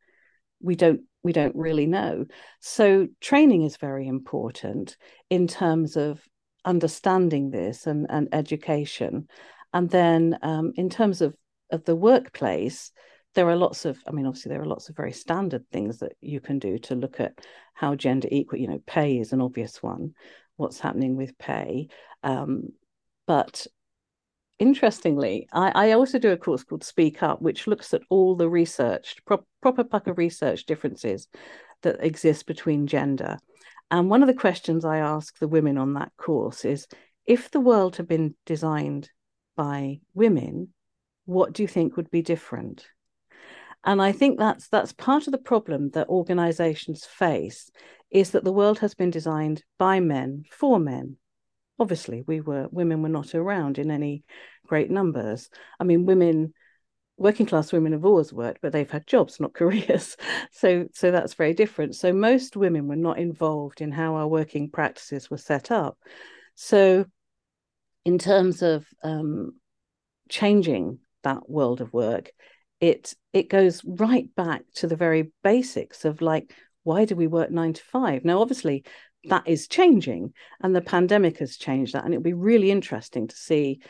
we 0.60 0.74
don't 0.74 1.02
we 1.24 1.32
don't 1.32 1.56
really 1.56 1.86
know. 1.86 2.26
So 2.60 3.08
training 3.20 3.62
is 3.64 3.78
very 3.78 4.06
important 4.06 4.96
in 5.30 5.48
terms 5.48 5.96
of 5.96 6.20
understanding 6.64 7.50
this 7.50 7.86
and, 7.86 8.06
and 8.08 8.28
education. 8.32 9.26
And 9.72 9.90
then 9.90 10.38
um, 10.42 10.72
in 10.76 10.88
terms 10.90 11.20
of, 11.22 11.34
of 11.70 11.84
the 11.84 11.96
workplace, 11.96 12.92
there 13.34 13.48
are 13.48 13.56
lots 13.56 13.84
of, 13.84 13.98
I 14.06 14.12
mean, 14.12 14.26
obviously, 14.26 14.50
there 14.50 14.62
are 14.62 14.66
lots 14.66 14.88
of 14.88 14.96
very 14.96 15.12
standard 15.12 15.68
things 15.72 15.98
that 15.98 16.12
you 16.20 16.40
can 16.40 16.60
do 16.60 16.78
to 16.78 16.94
look 16.94 17.18
at 17.18 17.32
how 17.72 17.96
gender 17.96 18.28
equal, 18.30 18.60
you 18.60 18.68
know, 18.68 18.80
pay 18.86 19.18
is 19.18 19.32
an 19.32 19.40
obvious 19.40 19.82
one, 19.82 20.14
what's 20.56 20.78
happening 20.78 21.16
with 21.16 21.36
pay. 21.38 21.88
Um, 22.22 22.68
but 23.26 23.66
interestingly, 24.58 25.48
I, 25.52 25.88
I, 25.88 25.92
also 25.92 26.18
do 26.18 26.32
a 26.32 26.36
course 26.36 26.64
called 26.64 26.84
Speak 26.84 27.22
Up, 27.22 27.42
which 27.42 27.66
looks 27.66 27.92
at 27.94 28.02
all 28.08 28.36
the 28.36 28.48
research, 28.48 29.16
pro- 29.24 29.44
proper 29.60 29.84
pukka 29.84 30.16
research 30.16 30.66
differences 30.66 31.28
that 31.82 32.04
exist 32.04 32.46
between 32.46 32.86
gender. 32.86 33.38
And 33.90 34.10
one 34.10 34.22
of 34.22 34.28
the 34.28 34.34
questions 34.34 34.84
I 34.84 34.98
ask 34.98 35.38
the 35.38 35.48
women 35.48 35.78
on 35.78 35.94
that 35.94 36.12
course 36.16 36.64
is 36.64 36.86
if 37.26 37.50
the 37.50 37.60
world 37.60 37.96
had 37.96 38.08
been 38.08 38.34
designed 38.46 39.10
by 39.56 40.00
women, 40.14 40.72
what 41.26 41.52
do 41.52 41.62
you 41.62 41.68
think 41.68 41.96
would 41.96 42.10
be 42.10 42.22
different? 42.22 42.86
And 43.84 44.00
I 44.00 44.12
think 44.12 44.38
that's 44.38 44.68
that's 44.68 44.92
part 44.92 45.26
of 45.26 45.32
the 45.32 45.38
problem 45.38 45.90
that 45.90 46.08
organizations 46.08 47.04
face 47.04 47.70
is 48.10 48.30
that 48.30 48.44
the 48.44 48.52
world 48.52 48.78
has 48.78 48.94
been 48.94 49.10
designed 49.10 49.62
by 49.78 50.00
men 50.00 50.44
for 50.50 50.78
men. 50.78 51.16
Obviously, 51.78 52.22
we 52.26 52.40
were 52.40 52.68
women 52.70 53.02
were 53.02 53.08
not 53.08 53.34
around 53.34 53.78
in 53.78 53.90
any 53.90 54.24
great 54.66 54.90
numbers. 54.90 55.50
I 55.80 55.84
mean, 55.84 56.06
women 56.06 56.54
working 57.16 57.46
class 57.46 57.72
women 57.72 57.92
have 57.92 58.04
always 58.04 58.32
worked, 58.32 58.60
but 58.60 58.72
they've 58.72 58.90
had 58.90 59.06
jobs, 59.06 59.40
not 59.40 59.54
careers. 59.60 60.16
So 60.52 60.86
so 60.92 61.10
that's 61.10 61.34
very 61.34 61.54
different. 61.54 61.94
So 61.96 62.12
most 62.12 62.56
women 62.56 62.88
were 62.88 62.96
not 62.96 63.18
involved 63.18 63.80
in 63.80 63.92
how 63.92 64.14
our 64.16 64.28
working 64.28 64.70
practices 64.70 65.30
were 65.30 65.38
set 65.38 65.70
up. 65.70 65.98
So 66.54 67.06
in 68.04 68.18
terms 68.18 68.62
of 68.62 68.86
um, 69.02 69.52
changing 70.28 70.98
that 71.22 71.48
world 71.48 71.80
of 71.80 71.92
work, 71.92 72.30
it 72.80 73.14
it 73.32 73.48
goes 73.48 73.82
right 73.84 74.32
back 74.34 74.62
to 74.74 74.86
the 74.86 74.96
very 74.96 75.32
basics 75.42 76.04
of 76.04 76.20
like 76.20 76.52
why 76.82 77.04
do 77.06 77.16
we 77.16 77.26
work 77.26 77.50
nine 77.50 77.72
to 77.72 77.82
five 77.82 78.24
now 78.24 78.40
obviously 78.40 78.84
that 79.28 79.46
is 79.46 79.68
changing 79.68 80.32
and 80.62 80.74
the 80.74 80.80
pandemic 80.80 81.38
has 81.38 81.56
changed 81.56 81.94
that. 81.94 82.04
And 82.04 82.12
it'll 82.12 82.22
be 82.22 82.32
really 82.32 82.70
interesting 82.70 83.28
to 83.28 83.36
see 83.36 83.80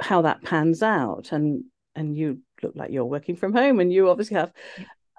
how 0.00 0.22
that 0.22 0.42
pans 0.42 0.82
out. 0.82 1.32
And 1.32 1.64
and 1.94 2.16
you 2.16 2.40
look 2.62 2.72
like 2.76 2.90
you're 2.90 3.04
working 3.04 3.36
from 3.36 3.52
home 3.52 3.80
and 3.80 3.92
you 3.92 4.08
obviously 4.08 4.36
have 4.36 4.52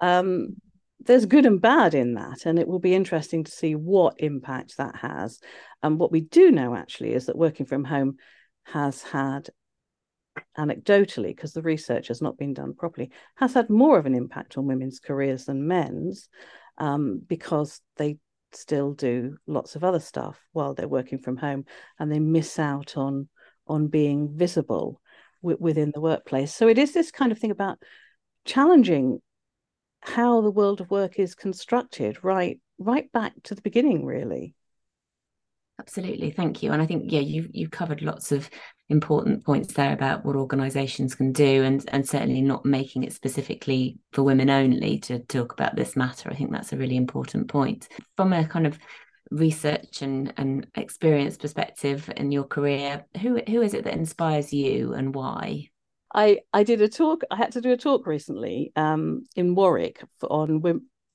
um 0.00 0.56
there's 1.04 1.26
good 1.26 1.46
and 1.46 1.60
bad 1.60 1.94
in 1.94 2.14
that. 2.14 2.46
And 2.46 2.58
it 2.58 2.68
will 2.68 2.78
be 2.78 2.94
interesting 2.94 3.44
to 3.44 3.50
see 3.50 3.74
what 3.74 4.20
impact 4.20 4.76
that 4.76 4.96
has. 4.96 5.40
And 5.82 5.98
what 5.98 6.12
we 6.12 6.20
do 6.20 6.50
know 6.50 6.74
actually 6.74 7.12
is 7.12 7.26
that 7.26 7.36
working 7.36 7.66
from 7.66 7.84
home 7.84 8.16
has 8.64 9.02
had 9.02 9.50
anecdotally, 10.56 11.34
because 11.34 11.52
the 11.52 11.62
research 11.62 12.08
has 12.08 12.22
not 12.22 12.38
been 12.38 12.54
done 12.54 12.74
properly, 12.74 13.10
has 13.34 13.54
had 13.54 13.68
more 13.68 13.98
of 13.98 14.06
an 14.06 14.14
impact 14.14 14.56
on 14.56 14.66
women's 14.66 15.00
careers 15.00 15.46
than 15.46 15.66
men's 15.66 16.28
um, 16.78 17.20
because 17.26 17.80
they 17.96 18.18
still 18.54 18.92
do 18.94 19.36
lots 19.46 19.76
of 19.76 19.84
other 19.84 20.00
stuff 20.00 20.40
while 20.52 20.74
they're 20.74 20.88
working 20.88 21.18
from 21.18 21.36
home 21.36 21.64
and 21.98 22.10
they 22.10 22.20
miss 22.20 22.58
out 22.58 22.96
on 22.96 23.28
on 23.66 23.88
being 23.88 24.36
visible 24.36 25.00
w- 25.42 25.58
within 25.60 25.92
the 25.92 26.00
workplace. 26.00 26.52
So 26.54 26.68
it 26.68 26.78
is 26.78 26.92
this 26.92 27.10
kind 27.10 27.32
of 27.32 27.38
thing 27.38 27.50
about 27.50 27.78
challenging 28.44 29.20
how 30.00 30.40
the 30.40 30.50
world 30.50 30.80
of 30.80 30.90
work 30.90 31.18
is 31.18 31.34
constructed 31.34 32.24
right 32.24 32.60
right 32.78 33.10
back 33.12 33.32
to 33.44 33.54
the 33.54 33.62
beginning 33.62 34.04
really 34.04 34.54
Absolutely, 35.78 36.30
thank 36.30 36.62
you. 36.62 36.70
And 36.72 36.80
I 36.80 36.86
think 36.86 37.10
yeah, 37.10 37.20
you 37.20 37.48
you've 37.52 37.70
covered 37.70 38.02
lots 38.02 38.30
of 38.30 38.48
important 38.88 39.44
points 39.44 39.72
there 39.72 39.92
about 39.92 40.24
what 40.24 40.36
organisations 40.36 41.14
can 41.14 41.32
do, 41.32 41.62
and 41.64 41.84
and 41.88 42.06
certainly 42.08 42.40
not 42.40 42.64
making 42.64 43.02
it 43.04 43.12
specifically 43.12 43.98
for 44.12 44.22
women 44.22 44.48
only 44.50 44.98
to 45.00 45.18
talk 45.20 45.52
about 45.52 45.74
this 45.74 45.96
matter. 45.96 46.30
I 46.30 46.34
think 46.34 46.52
that's 46.52 46.72
a 46.72 46.76
really 46.76 46.96
important 46.96 47.48
point 47.48 47.88
from 48.16 48.32
a 48.32 48.46
kind 48.46 48.66
of 48.66 48.78
research 49.30 50.02
and 50.02 50.32
and 50.36 50.66
experience 50.76 51.36
perspective 51.36 52.08
in 52.16 52.30
your 52.30 52.44
career. 52.44 53.04
Who 53.20 53.40
who 53.48 53.62
is 53.62 53.74
it 53.74 53.84
that 53.84 53.94
inspires 53.94 54.52
you, 54.52 54.92
and 54.92 55.14
why? 55.14 55.70
I 56.14 56.40
I 56.52 56.62
did 56.62 56.82
a 56.82 56.88
talk. 56.88 57.22
I 57.30 57.36
had 57.36 57.52
to 57.52 57.60
do 57.60 57.72
a 57.72 57.76
talk 57.76 58.06
recently 58.06 58.72
um, 58.76 59.24
in 59.34 59.54
Warwick 59.54 60.04
for, 60.20 60.30
on 60.30 60.60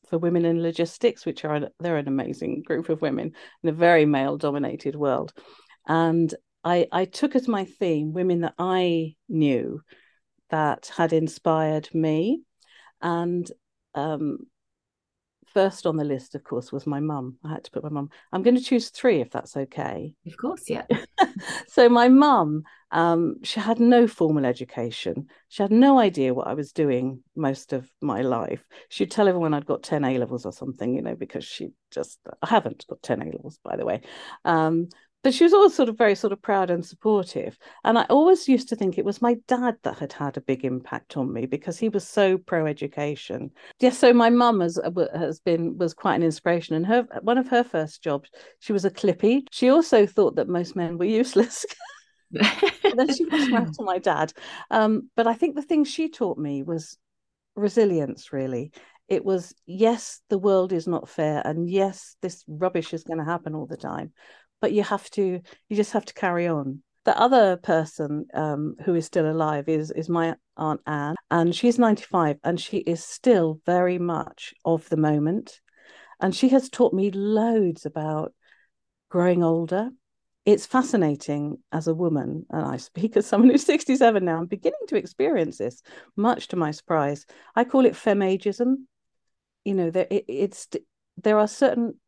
for 0.10 0.18
women 0.18 0.46
in 0.46 0.62
logistics, 0.62 1.26
which 1.26 1.46
are 1.46 1.70
they're 1.80 1.98
an 1.98 2.08
amazing 2.08 2.64
group 2.64 2.90
of 2.90 3.02
women 3.02 3.34
in 3.64 3.70
a 3.70 3.74
very 3.74 4.06
male 4.06 4.38
dominated 4.38 4.96
world. 4.96 5.34
And 5.88 6.34
I, 6.64 6.88
I 6.92 7.06
took 7.06 7.36
as 7.36 7.48
my 7.48 7.66
theme 7.66 8.14
women 8.14 8.42
that 8.42 8.56
I 8.58 9.16
knew 9.30 9.82
that 10.50 10.92
had 10.96 11.14
inspired 11.14 11.94
me. 11.94 12.42
And 13.02 13.50
um, 13.96 14.40
first 15.58 15.88
on 15.88 15.98
the 15.98 16.04
list, 16.04 16.36
of 16.36 16.44
course, 16.44 16.72
was 16.72 16.86
my 16.86 17.00
mum. 17.00 17.36
I 17.44 17.50
had 17.54 17.64
to 17.64 17.72
put 17.72 17.82
my 17.82 17.90
mum. 17.90 18.12
I'm 18.32 18.44
going 18.44 18.56
to 18.56 18.62
choose 18.62 18.90
three 18.90 19.22
if 19.22 19.32
that's 19.32 19.58
okay. 19.58 20.14
Of 20.28 20.38
course, 20.38 20.70
yeah. 20.70 20.86
so 21.68 21.90
my 21.90 22.10
mum, 22.10 22.62
um, 22.92 23.38
she 23.42 23.60
had 23.60 23.80
no 23.80 24.06
formal 24.06 24.46
education. 24.46 25.30
She 25.48 25.64
had 25.64 25.72
no 25.72 25.98
idea 25.98 26.36
what 26.36 26.46
I 26.46 26.54
was 26.54 26.74
doing 26.74 27.24
most 27.36 27.74
of 27.74 27.90
my 28.02 28.22
life. 28.22 28.64
She'd 28.90 29.10
tell 29.10 29.28
everyone 29.28 29.56
I'd 29.56 29.66
got 29.66 29.82
10 29.82 30.06
A 30.06 30.20
levels 30.20 30.46
or 30.46 30.54
something, 30.54 30.94
you 30.94 31.02
know, 31.02 31.16
because 31.16 31.44
she 31.44 31.70
just 31.90 32.20
I 32.44 32.50
haven't 32.50 32.86
got 32.88 33.02
10 33.02 33.24
A 33.24 33.26
levels, 33.26 33.58
by 33.64 33.78
the 33.78 33.86
way. 33.86 34.02
Um, 34.46 34.90
but 35.24 35.33
she 35.33 35.43
was 35.43 35.53
always 35.53 35.74
sort 35.74 35.89
of 35.89 35.97
very 35.97 36.15
sort 36.15 36.31
of 36.31 36.41
proud 36.41 36.69
and 36.69 36.86
supportive. 36.86 37.57
And 37.83 37.97
i 37.97 38.03
always 38.03 38.47
used 38.47 38.69
to 38.69 38.75
think 38.75 38.97
it 38.97 39.05
was 39.05 39.21
my 39.21 39.36
dad 39.47 39.75
that 39.83 40.00
had 40.00 40.13
had 40.13 40.38
a 40.38 40.41
big 40.41 40.63
impact 40.63 41.17
on 41.17 41.33
me 41.33 41.45
because 41.45 41.77
he 41.77 41.89
was 41.89 42.07
so 42.07 42.38
pro 42.38 42.65
education 42.65 43.51
yes 43.79 43.97
so 43.97 44.13
my 44.13 44.29
mum 44.29 44.62
has 44.62 44.77
uh, 44.77 44.91
has 45.13 45.39
been 45.39 45.77
was 45.77 45.93
quite 45.93 46.15
an 46.15 46.24
inspiration. 46.24 46.75
And 46.75 46.86
her 46.86 47.07
one 47.21 47.38
of 47.38 47.47
her 47.50 47.63
first 47.63 48.03
jobs 48.03 48.29
she 48.59 48.74
was 48.74 48.86
a 48.86 48.91
clippy. 48.91 49.43
She 49.51 49.69
also 49.69 50.05
thought 50.05 50.36
that 50.36 50.47
most 50.47 50.75
men 50.75 50.97
were 50.97 51.05
useless. 51.05 51.65
Then 52.31 53.13
she 53.13 53.24
was 53.24 53.50
back 53.50 53.71
to 53.71 53.83
my 53.83 54.00
dad. 54.00 54.33
Um, 54.69 55.09
but 55.15 55.27
i 55.27 55.33
think 55.33 55.55
the 55.55 55.62
thing 55.62 55.86
she 55.86 56.09
taught 56.09 56.38
me 56.38 56.63
was 56.63 56.97
resilience 57.55 58.31
really. 58.33 58.71
It 59.07 59.24
was 59.24 59.53
yes 59.65 60.21
the 60.29 60.38
world 60.38 60.74
is 60.74 60.88
not 60.88 61.09
fair 61.09 61.41
and 61.45 61.69
yes 61.69 62.17
this 62.21 62.43
rubbish 62.47 62.93
is 62.93 63.03
going 63.03 63.19
to 63.19 63.25
happen 63.25 63.55
all 63.55 63.65
the 63.65 63.77
time 63.77 64.12
but 64.62 64.72
you 64.72 64.84
have 64.84 65.10
to 65.12 65.42
you 65.70 65.76
just 65.76 65.94
have 65.94 66.06
to 66.06 66.14
carry 66.14 66.48
on 66.48 66.82
the 67.08 67.18
other 67.18 67.56
person 67.56 68.26
um, 68.34 68.76
who 68.84 68.94
is 68.94 69.06
still 69.06 69.32
alive 69.32 69.70
is 69.70 69.92
is 69.92 70.10
my 70.10 70.36
aunt 70.58 70.82
Anne, 70.86 71.16
and 71.32 71.56
she's 71.56 71.80
95, 71.80 72.36
and 72.44 72.60
she 72.60 72.80
is 72.80 73.02
still 73.02 73.62
very 73.66 73.98
much 73.98 74.54
of 74.66 74.90
the 74.90 74.98
moment, 74.98 75.62
and 76.20 76.36
she 76.36 76.50
has 76.50 76.70
taught 76.70 76.94
me 76.94 77.10
loads 77.12 77.86
about 77.86 78.34
growing 79.08 79.42
older. 79.42 79.90
It's 80.46 80.66
fascinating 80.66 81.60
as 81.72 81.88
a 81.88 81.94
woman, 81.94 82.46
and 82.50 82.66
I 82.66 82.76
speak 82.76 83.16
as 83.16 83.26
someone 83.26 83.52
who's 83.52 83.66
67 83.66 84.26
now. 84.26 84.40
I'm 84.40 84.46
beginning 84.48 84.88
to 84.90 84.98
experience 84.98 85.60
this, 85.60 85.82
much 86.18 86.50
to 86.50 86.58
my 86.58 86.72
surprise. 86.72 87.26
I 87.56 87.64
call 87.64 87.86
it 87.86 87.94
femageism. 87.94 88.86
You 89.64 89.76
know, 89.76 89.92
there 89.92 90.08
it, 90.12 90.26
it's 90.28 90.68
there 91.16 91.40
are 91.40 91.48
certain 91.48 92.02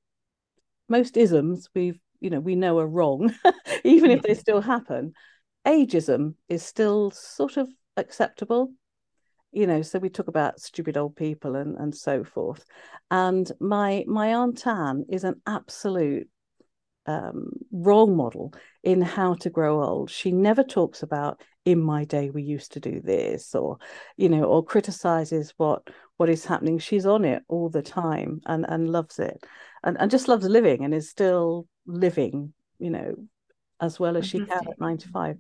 most 0.90 1.16
isms 1.16 1.70
we've 1.74 2.02
you 2.20 2.30
know 2.30 2.40
we 2.40 2.56
know 2.56 2.80
are 2.80 2.88
wrong 2.88 3.34
even 3.84 4.12
if 4.12 4.22
they 4.22 4.34
still 4.34 4.62
happen 4.62 5.14
ageism 5.66 6.36
is 6.48 6.64
still 6.64 7.12
sort 7.12 7.58
of 7.58 7.70
acceptable. 7.98 8.72
You 9.52 9.66
know 9.66 9.82
so 9.82 9.98
we 9.98 10.10
talk 10.10 10.28
about 10.28 10.60
stupid 10.60 10.96
old 10.96 11.16
people 11.16 11.56
and 11.56 11.76
and 11.78 11.96
so 11.96 12.24
forth. 12.24 12.64
And 13.10 13.52
my 13.60 14.04
my 14.08 14.36
aunt 14.36 14.66
anne 14.68 15.06
is 15.10 15.24
an 15.24 15.42
absolute 15.48 16.30
um, 17.08 17.50
role 17.72 18.14
model 18.14 18.54
in 18.84 19.02
how 19.02 19.34
to 19.36 19.50
grow 19.50 19.84
old. 19.84 20.12
She 20.12 20.32
never 20.32 20.64
talks 20.64 21.02
about 21.02 21.42
in 21.66 21.82
my 21.82 22.06
day 22.06 22.30
we 22.30 22.44
used 22.44 22.74
to 22.74 22.80
do 22.80 23.02
this 23.02 23.56
or 23.56 23.78
you 24.18 24.30
know 24.30 24.44
or 24.44 24.64
criticizes 24.64 25.54
what 25.58 25.82
what 26.18 26.30
is 26.30 26.46
happening. 26.46 26.78
She's 26.78 27.08
on 27.08 27.26
it 27.26 27.42
all 27.48 27.70
the 27.70 27.82
time 27.82 28.42
and 28.46 28.66
and 28.70 28.92
loves 28.92 29.18
it 29.18 29.44
and, 29.84 29.98
and 30.00 30.12
just 30.12 30.28
loves 30.28 30.48
living 30.48 30.84
and 30.84 30.94
is 30.94 31.10
still 31.10 31.68
living, 31.86 32.54
you 32.80 32.90
know, 32.90 33.16
as 33.80 34.00
well 34.00 34.18
as 34.18 34.28
she 34.28 34.40
can 34.40 34.68
at 34.68 34.80
95. 34.80 35.38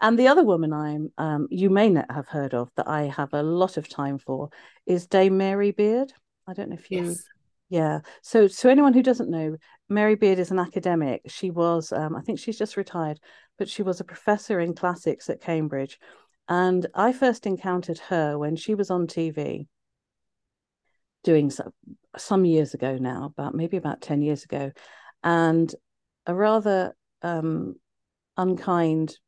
And 0.00 0.18
the 0.18 0.28
other 0.28 0.42
woman 0.42 0.72
I'm 0.72 1.12
um, 1.18 1.46
you 1.50 1.70
may 1.70 1.88
not 1.88 2.10
have 2.10 2.28
heard 2.28 2.52
of 2.52 2.70
that 2.76 2.88
I 2.88 3.02
have 3.04 3.32
a 3.32 3.42
lot 3.42 3.76
of 3.76 3.88
time 3.88 4.18
for 4.18 4.50
is 4.86 5.06
Dame 5.06 5.36
Mary 5.36 5.70
Beard. 5.70 6.12
I 6.46 6.52
don't 6.52 6.68
know 6.68 6.76
if 6.76 6.90
you 6.90 7.04
yes. 7.06 7.24
yeah. 7.70 8.00
So 8.22 8.46
so 8.46 8.68
anyone 8.68 8.92
who 8.92 9.02
doesn't 9.02 9.30
know, 9.30 9.56
Mary 9.88 10.14
Beard 10.14 10.38
is 10.38 10.50
an 10.50 10.58
academic. 10.58 11.22
She 11.26 11.50
was 11.50 11.92
um, 11.92 12.16
I 12.16 12.20
think 12.22 12.38
she's 12.38 12.58
just 12.58 12.76
retired, 12.76 13.20
but 13.56 13.68
she 13.68 13.82
was 13.82 14.00
a 14.00 14.04
professor 14.04 14.60
in 14.60 14.74
classics 14.74 15.30
at 15.30 15.40
Cambridge. 15.40 15.98
And 16.48 16.86
I 16.94 17.12
first 17.12 17.46
encountered 17.46 17.98
her 17.98 18.38
when 18.38 18.56
she 18.56 18.74
was 18.74 18.90
on 18.90 19.06
TV. 19.06 19.66
Doing 21.24 21.50
some, 21.50 21.72
some 22.16 22.44
years 22.44 22.74
ago 22.74 22.96
now, 22.98 23.32
about 23.36 23.54
maybe 23.54 23.76
about 23.76 24.00
10 24.00 24.22
years 24.22 24.44
ago. 24.44 24.70
And 25.22 25.74
a 26.26 26.34
rather 26.34 26.94
um, 27.22 27.74
unkind, 28.36 29.18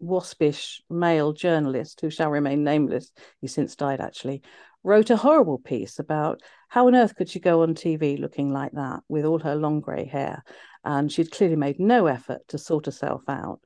waspish 0.00 0.80
male 0.88 1.32
journalist 1.32 2.00
who 2.00 2.10
shall 2.10 2.30
remain 2.30 2.62
nameless, 2.62 3.10
he's 3.40 3.54
since 3.54 3.74
died 3.74 4.00
actually, 4.00 4.42
wrote 4.84 5.10
a 5.10 5.16
horrible 5.16 5.58
piece 5.58 5.98
about 5.98 6.40
how 6.68 6.86
on 6.86 6.94
earth 6.94 7.16
could 7.16 7.28
she 7.28 7.40
go 7.40 7.62
on 7.62 7.74
TV 7.74 8.18
looking 8.18 8.52
like 8.52 8.72
that 8.72 9.00
with 9.08 9.24
all 9.24 9.38
her 9.40 9.56
long 9.56 9.80
grey 9.80 10.04
hair. 10.04 10.44
And 10.84 11.10
she'd 11.10 11.32
clearly 11.32 11.56
made 11.56 11.80
no 11.80 12.06
effort 12.06 12.42
to 12.48 12.58
sort 12.58 12.86
herself 12.86 13.22
out 13.28 13.60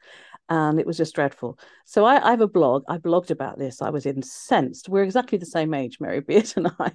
and 0.48 0.78
it 0.78 0.86
was 0.86 0.96
just 0.96 1.14
dreadful. 1.14 1.58
So 1.84 2.04
I, 2.04 2.26
I, 2.26 2.30
have 2.30 2.40
a 2.40 2.48
blog. 2.48 2.84
I 2.88 2.98
blogged 2.98 3.30
about 3.30 3.58
this. 3.58 3.80
I 3.80 3.90
was 3.90 4.06
incensed. 4.06 4.88
We're 4.88 5.04
exactly 5.04 5.38
the 5.38 5.46
same 5.46 5.72
age, 5.74 5.98
Mary 6.00 6.20
Beard 6.26 6.52
and 6.56 6.70
I. 6.78 6.92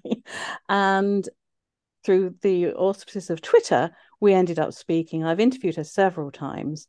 And 0.70 1.27
through 2.04 2.36
the 2.42 2.68
auspices 2.74 3.30
of 3.30 3.42
Twitter, 3.42 3.92
we 4.20 4.34
ended 4.34 4.60
up 4.60 4.74
speaking. 4.74 5.24
I've 5.24 5.39
interviewed 5.39 5.75
her 5.75 5.84
several 5.84 6.32
times. 6.32 6.88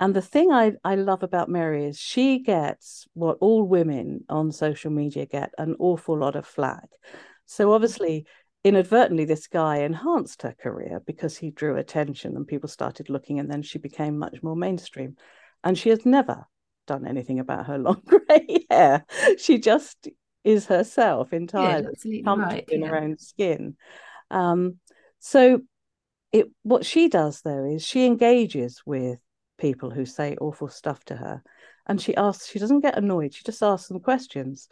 And 0.00 0.14
the 0.14 0.22
thing 0.22 0.52
I, 0.52 0.72
I 0.84 0.94
love 0.94 1.22
about 1.22 1.48
Mary 1.48 1.86
is 1.86 1.98
she 1.98 2.38
gets 2.38 3.06
what 3.14 3.38
all 3.40 3.64
women 3.64 4.24
on 4.28 4.52
social 4.52 4.92
media 4.92 5.26
get 5.26 5.52
an 5.58 5.74
awful 5.78 6.16
lot 6.16 6.36
of 6.36 6.46
flack. 6.46 6.88
So 7.46 7.72
obviously, 7.72 8.26
inadvertently, 8.62 9.24
this 9.24 9.48
guy 9.48 9.78
enhanced 9.78 10.42
her 10.42 10.54
career 10.60 11.02
because 11.04 11.36
he 11.36 11.50
drew 11.50 11.76
attention 11.76 12.36
and 12.36 12.46
people 12.46 12.68
started 12.68 13.08
looking, 13.08 13.40
and 13.40 13.50
then 13.50 13.62
she 13.62 13.78
became 13.78 14.18
much 14.18 14.42
more 14.42 14.54
mainstream 14.54 15.16
and 15.64 15.78
she 15.78 15.90
has 15.90 16.04
never 16.06 16.46
done 16.86 17.06
anything 17.06 17.38
about 17.38 17.66
her 17.66 17.78
long 17.78 18.02
grey 18.04 18.66
hair. 18.70 19.04
She 19.38 19.58
just 19.58 20.08
is 20.44 20.66
herself 20.66 21.32
entirely, 21.32 21.88
yeah, 22.04 22.22
comfortable 22.22 22.54
right. 22.54 22.68
in 22.68 22.82
yeah. 22.82 22.88
her 22.88 22.98
own 22.98 23.18
skin. 23.18 23.76
Um, 24.30 24.78
so, 25.18 25.60
it 26.32 26.46
what 26.62 26.84
she 26.84 27.08
does 27.08 27.40
though 27.40 27.64
is 27.64 27.84
she 27.84 28.04
engages 28.04 28.82
with 28.84 29.18
people 29.56 29.90
who 29.90 30.04
say 30.04 30.36
awful 30.40 30.68
stuff 30.68 31.04
to 31.06 31.16
her, 31.16 31.42
and 31.86 32.00
she 32.00 32.16
asks. 32.16 32.48
She 32.48 32.58
doesn't 32.58 32.80
get 32.80 32.98
annoyed. 32.98 33.34
She 33.34 33.44
just 33.44 33.62
asks 33.62 33.88
them 33.88 34.00
questions 34.00 34.68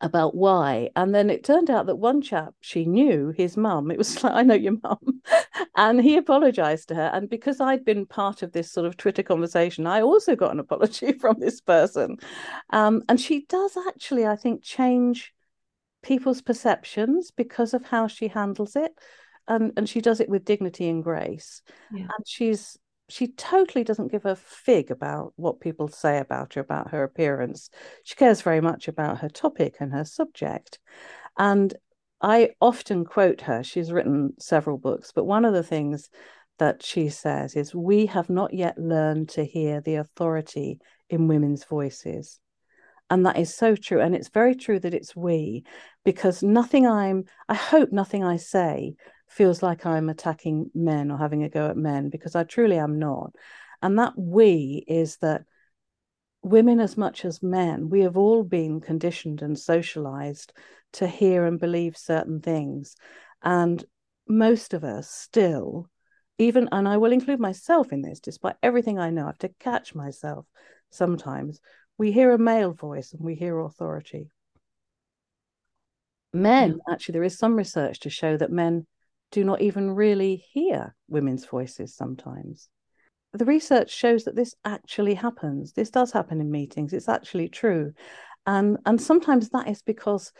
about 0.00 0.34
why. 0.34 0.90
And 0.96 1.14
then 1.14 1.28
it 1.30 1.44
turned 1.44 1.70
out 1.70 1.86
that 1.86 1.96
one 1.96 2.22
chap, 2.22 2.54
she 2.60 2.84
knew 2.84 3.32
his 3.36 3.56
mum. 3.56 3.90
It 3.90 3.98
was 3.98 4.22
like, 4.24 4.32
I 4.32 4.42
know 4.42 4.54
your 4.54 4.76
mum. 4.82 5.22
and 5.76 6.00
he 6.00 6.16
apologized 6.16 6.88
to 6.88 6.94
her. 6.94 7.10
And 7.12 7.28
because 7.28 7.60
I'd 7.60 7.84
been 7.84 8.06
part 8.06 8.42
of 8.42 8.52
this 8.52 8.72
sort 8.72 8.86
of 8.86 8.96
Twitter 8.96 9.22
conversation, 9.22 9.86
I 9.86 10.02
also 10.02 10.36
got 10.36 10.52
an 10.52 10.60
apology 10.60 11.12
from 11.12 11.38
this 11.38 11.60
person. 11.60 12.18
Um, 12.70 13.02
and 13.08 13.20
she 13.20 13.44
does 13.46 13.76
actually, 13.88 14.26
I 14.26 14.36
think, 14.36 14.62
change 14.62 15.34
people's 16.02 16.40
perceptions 16.40 17.30
because 17.30 17.74
of 17.74 17.84
how 17.84 18.06
she 18.06 18.28
handles 18.28 18.76
it. 18.76 18.92
And, 19.48 19.72
and 19.76 19.88
she 19.88 20.00
does 20.00 20.20
it 20.20 20.28
with 20.28 20.44
dignity 20.44 20.88
and 20.88 21.02
grace. 21.02 21.62
Yeah. 21.92 22.02
And 22.02 22.26
she's 22.26 22.78
she 23.10 23.28
totally 23.28 23.84
doesn't 23.84 24.12
give 24.12 24.24
a 24.24 24.36
fig 24.36 24.90
about 24.90 25.32
what 25.36 25.60
people 25.60 25.88
say 25.88 26.18
about 26.18 26.54
her, 26.54 26.60
about 26.60 26.90
her 26.90 27.02
appearance. 27.02 27.70
She 28.04 28.14
cares 28.14 28.42
very 28.42 28.60
much 28.60 28.88
about 28.88 29.18
her 29.18 29.28
topic 29.28 29.76
and 29.80 29.92
her 29.92 30.04
subject. 30.04 30.78
And 31.36 31.74
I 32.20 32.50
often 32.60 33.04
quote 33.04 33.42
her. 33.42 33.62
She's 33.62 33.92
written 33.92 34.34
several 34.38 34.78
books, 34.78 35.12
but 35.14 35.24
one 35.24 35.44
of 35.44 35.54
the 35.54 35.62
things 35.62 36.10
that 36.58 36.84
she 36.84 37.08
says 37.08 37.56
is, 37.56 37.74
We 37.74 38.06
have 38.06 38.30
not 38.30 38.52
yet 38.54 38.78
learned 38.78 39.30
to 39.30 39.44
hear 39.44 39.80
the 39.80 39.96
authority 39.96 40.78
in 41.08 41.28
women's 41.28 41.64
voices. 41.64 42.38
And 43.08 43.26
that 43.26 43.38
is 43.38 43.52
so 43.54 43.74
true. 43.74 44.00
And 44.00 44.14
it's 44.14 44.28
very 44.28 44.54
true 44.54 44.78
that 44.78 44.94
it's 44.94 45.16
we, 45.16 45.64
because 46.04 46.42
nothing 46.42 46.86
I'm, 46.86 47.24
I 47.48 47.54
hope 47.54 47.90
nothing 47.90 48.22
I 48.22 48.36
say 48.36 48.94
feels 49.30 49.62
like 49.62 49.86
I'm 49.86 50.08
attacking 50.08 50.70
men 50.74 51.10
or 51.10 51.16
having 51.16 51.44
a 51.44 51.48
go 51.48 51.68
at 51.68 51.76
men 51.76 52.10
because 52.10 52.34
I 52.34 52.44
truly 52.44 52.76
am 52.78 52.98
not. 52.98 53.34
And 53.80 53.98
that 53.98 54.14
we 54.16 54.84
is 54.88 55.16
that 55.18 55.44
women, 56.42 56.80
as 56.80 56.96
much 56.96 57.24
as 57.24 57.42
men, 57.42 57.88
we 57.88 58.00
have 58.00 58.16
all 58.16 58.42
been 58.42 58.80
conditioned 58.80 59.40
and 59.40 59.58
socialized 59.58 60.52
to 60.94 61.06
hear 61.06 61.44
and 61.44 61.60
believe 61.60 61.96
certain 61.96 62.40
things. 62.40 62.96
And 63.42 63.84
most 64.28 64.74
of 64.74 64.82
us 64.82 65.08
still, 65.08 65.88
even, 66.38 66.68
and 66.72 66.88
I 66.88 66.96
will 66.96 67.12
include 67.12 67.40
myself 67.40 67.92
in 67.92 68.02
this, 68.02 68.18
despite 68.20 68.56
everything 68.62 68.98
I 68.98 69.10
know, 69.10 69.24
I 69.24 69.26
have 69.26 69.38
to 69.38 69.54
catch 69.60 69.94
myself 69.94 70.46
sometimes. 70.90 71.60
We 71.98 72.10
hear 72.10 72.32
a 72.32 72.38
male 72.38 72.72
voice 72.72 73.12
and 73.12 73.22
we 73.22 73.36
hear 73.36 73.60
authority. 73.60 74.30
Men, 76.32 76.74
mm. 76.74 76.92
actually, 76.92 77.12
there 77.14 77.24
is 77.24 77.38
some 77.38 77.54
research 77.54 78.00
to 78.00 78.10
show 78.10 78.36
that 78.36 78.50
men 78.50 78.86
do 79.30 79.44
not 79.44 79.60
even 79.60 79.92
really 79.92 80.36
hear 80.36 80.94
women's 81.08 81.44
voices 81.44 81.94
sometimes. 81.94 82.68
The 83.32 83.44
research 83.44 83.90
shows 83.90 84.24
that 84.24 84.34
this 84.34 84.54
actually 84.64 85.14
happens. 85.14 85.72
This 85.72 85.90
does 85.90 86.10
happen 86.10 86.40
in 86.40 86.50
meetings. 86.50 86.92
It's 86.92 87.08
actually 87.08 87.48
true. 87.48 87.92
And, 88.46 88.78
and 88.86 89.00
sometimes 89.00 89.50
that 89.50 89.68
is 89.68 89.82
because 89.82 90.32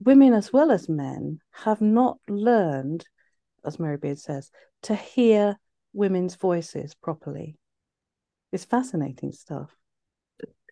women 0.00 0.32
as 0.32 0.52
well 0.52 0.72
as 0.72 0.88
men 0.88 1.38
have 1.52 1.80
not 1.80 2.18
learned, 2.28 3.06
as 3.64 3.78
Mary 3.78 3.96
Beard 3.96 4.18
says, 4.18 4.50
to 4.82 4.96
hear 4.96 5.56
women's 5.92 6.34
voices 6.34 6.94
properly. 6.94 7.56
It's 8.50 8.64
fascinating 8.64 9.32
stuff. 9.32 9.70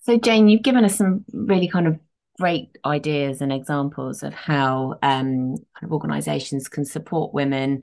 So, 0.03 0.17
Jane, 0.17 0.49
you've 0.49 0.63
given 0.63 0.85
us 0.85 0.97
some 0.97 1.25
really 1.33 1.69
kind 1.69 1.87
of 1.87 2.01
great 2.41 2.79
ideas 2.87 3.43
and 3.43 3.53
examples 3.53 4.23
of 4.23 4.33
how 4.33 4.95
um, 5.03 5.57
kind 5.57 5.85
of 5.85 5.93
organisations 5.93 6.69
can 6.69 6.87
support 6.87 7.35
women 7.35 7.83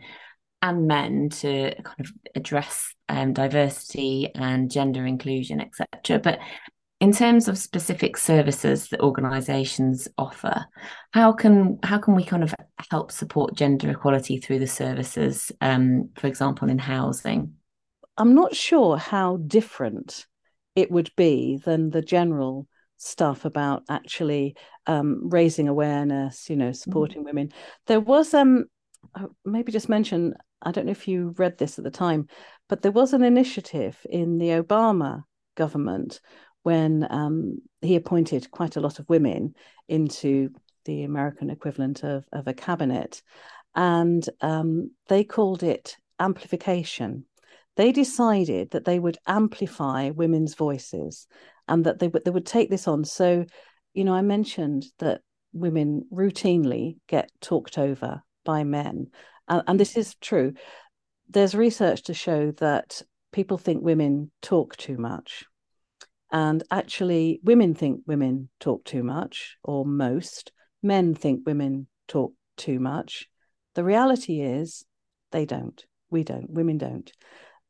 and 0.64 0.88
men 0.88 1.30
to 1.30 1.76
kind 1.84 2.00
of 2.00 2.12
address 2.36 2.96
um, 3.08 3.34
diversity 3.34 4.32
and 4.34 4.72
gender 4.72 5.06
inclusion, 5.06 5.62
etc. 5.62 6.20
But 6.20 6.40
in 7.00 7.12
terms 7.12 7.48
of 7.48 7.60
specific 7.60 8.18
services 8.18 8.88
that 8.88 9.02
organisations 9.02 10.08
offer, 10.18 10.66
how 11.14 11.32
can 11.32 11.78
how 11.84 12.00
can 12.00 12.16
we 12.16 12.24
kind 12.24 12.44
of 12.44 12.56
help 12.90 13.12
support 13.12 13.56
gender 13.56 13.92
equality 13.92 14.40
through 14.40 14.58
the 14.58 14.68
services, 14.68 15.52
um, 15.62 16.10
for 16.16 16.26
example, 16.26 16.68
in 16.68 16.80
housing? 16.80 17.54
I'm 18.18 18.34
not 18.34 18.56
sure 18.56 18.98
how 18.98 19.38
different 19.38 20.26
it 20.76 20.90
would 20.90 21.12
be 21.16 21.62
than 21.64 21.92
the 21.92 22.02
general 22.02 22.68
stuff 22.98 23.46
about 23.46 23.84
actually 23.90 24.56
um, 24.86 25.30
raising 25.30 25.68
awareness, 25.68 26.50
you 26.50 26.56
know, 26.56 26.66
mm-hmm. 26.66 26.74
supporting 26.74 27.20
mm-hmm. 27.20 27.28
women. 27.28 27.52
There 27.86 28.00
was 28.00 28.34
um 28.34 28.66
uh, 29.16 29.28
maybe 29.46 29.72
just 29.72 29.90
mention, 29.90 30.34
I 30.62 30.72
don't 30.72 30.86
know 30.86 30.92
if 30.92 31.08
you 31.08 31.34
read 31.38 31.58
this 31.58 31.78
at 31.78 31.84
the 31.84 31.92
time, 31.92 32.28
but 32.68 32.82
there 32.82 32.92
was 32.92 33.14
an 33.14 33.24
initiative 33.24 33.98
in 34.10 34.38
the 34.38 34.50
Obama 34.50 35.24
government 35.56 36.20
when 36.64 37.08
um, 37.10 37.60
he 37.82 37.96
appointed 37.96 38.52
quite 38.52 38.76
a 38.76 38.82
lot 38.82 39.00
of 39.00 39.08
women 39.08 39.56
into 39.88 40.50
the 40.86 41.04
American 41.04 41.50
equivalent 41.50 42.04
of, 42.04 42.26
of 42.32 42.48
a 42.48 42.54
cabinet. 42.54 43.22
And 43.76 44.28
um, 44.42 44.92
they 45.08 45.24
called 45.24 45.64
it 45.64 45.98
amplification. 46.20 47.26
They 47.76 47.92
decided 47.92 48.72
that 48.72 48.86
they 48.86 49.00
would 49.00 49.18
amplify 49.28 50.10
women's 50.10 50.56
voices 50.56 51.28
and 51.68 51.86
that 51.86 52.00
they 52.00 52.08
would 52.08 52.26
they 52.26 52.32
would 52.32 52.46
take 52.46 52.70
this 52.70 52.88
on. 52.88 53.04
So, 53.04 53.46
you 53.94 54.04
know, 54.04 54.14
I 54.14 54.22
mentioned 54.22 54.86
that 55.00 55.22
women 55.54 56.04
routinely 56.12 56.98
get 57.08 57.32
talked 57.42 57.78
over 57.78 58.24
by 58.44 58.64
men, 58.64 59.08
and, 59.48 59.64
and 59.68 59.80
this 59.80 59.98
is 59.98 60.16
true. 60.16 60.54
There's 61.30 61.56
research 61.56 62.04
to 62.04 62.14
show 62.14 62.52
that 62.52 63.02
people 63.32 63.58
think 63.58 63.84
women 63.84 64.32
talk 64.42 64.78
too 64.78 64.98
much, 64.98 65.44
and 66.32 66.64
actually, 66.72 67.40
women 67.44 67.74
think 67.74 68.02
women 68.06 68.50
talk 68.60 68.84
too 68.86 69.04
much, 69.04 69.58
or 69.64 69.86
most 69.86 70.52
men 70.82 71.14
think 71.14 71.46
women 71.46 71.88
talk 72.08 72.34
too 72.56 72.80
much. 72.80 73.28
The 73.76 73.84
reality 73.84 74.42
is, 74.42 74.86
they 75.32 75.46
don't. 75.46 75.86
We 76.10 76.24
don't. 76.24 76.50
Women 76.50 76.78
don't. 76.78 77.12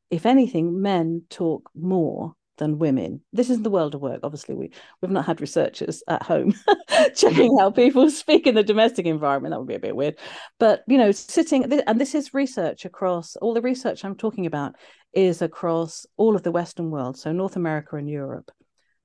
If 0.09 0.25
anything, 0.25 0.81
men 0.81 1.23
talk 1.29 1.69
more 1.75 2.33
than 2.57 2.79
women. 2.79 3.21
This 3.33 3.49
isn't 3.49 3.63
the 3.63 3.69
world 3.69 3.95
of 3.95 4.01
work. 4.01 4.19
Obviously, 4.23 4.55
we 4.55 4.71
we've 5.01 5.11
not 5.11 5.25
had 5.25 5.41
researchers 5.41 6.03
at 6.07 6.23
home 6.23 6.53
checking 7.15 7.57
how 7.57 7.71
people 7.71 8.09
speak 8.09 8.47
in 8.47 8.55
the 8.55 8.63
domestic 8.63 9.05
environment. 9.05 9.53
That 9.53 9.59
would 9.59 9.67
be 9.67 9.75
a 9.75 9.79
bit 9.79 9.95
weird. 9.95 10.17
But 10.59 10.83
you 10.87 10.97
know, 10.97 11.11
sitting 11.11 11.63
and 11.63 12.01
this 12.01 12.15
is 12.15 12.33
research 12.33 12.85
across 12.85 13.35
all 13.37 13.53
the 13.53 13.61
research 13.61 14.03
I'm 14.03 14.15
talking 14.15 14.45
about 14.45 14.75
is 15.13 15.41
across 15.41 16.05
all 16.17 16.35
of 16.35 16.43
the 16.43 16.51
Western 16.51 16.91
world, 16.91 17.17
so 17.17 17.31
North 17.31 17.55
America 17.55 17.95
and 17.95 18.09
Europe, 18.09 18.51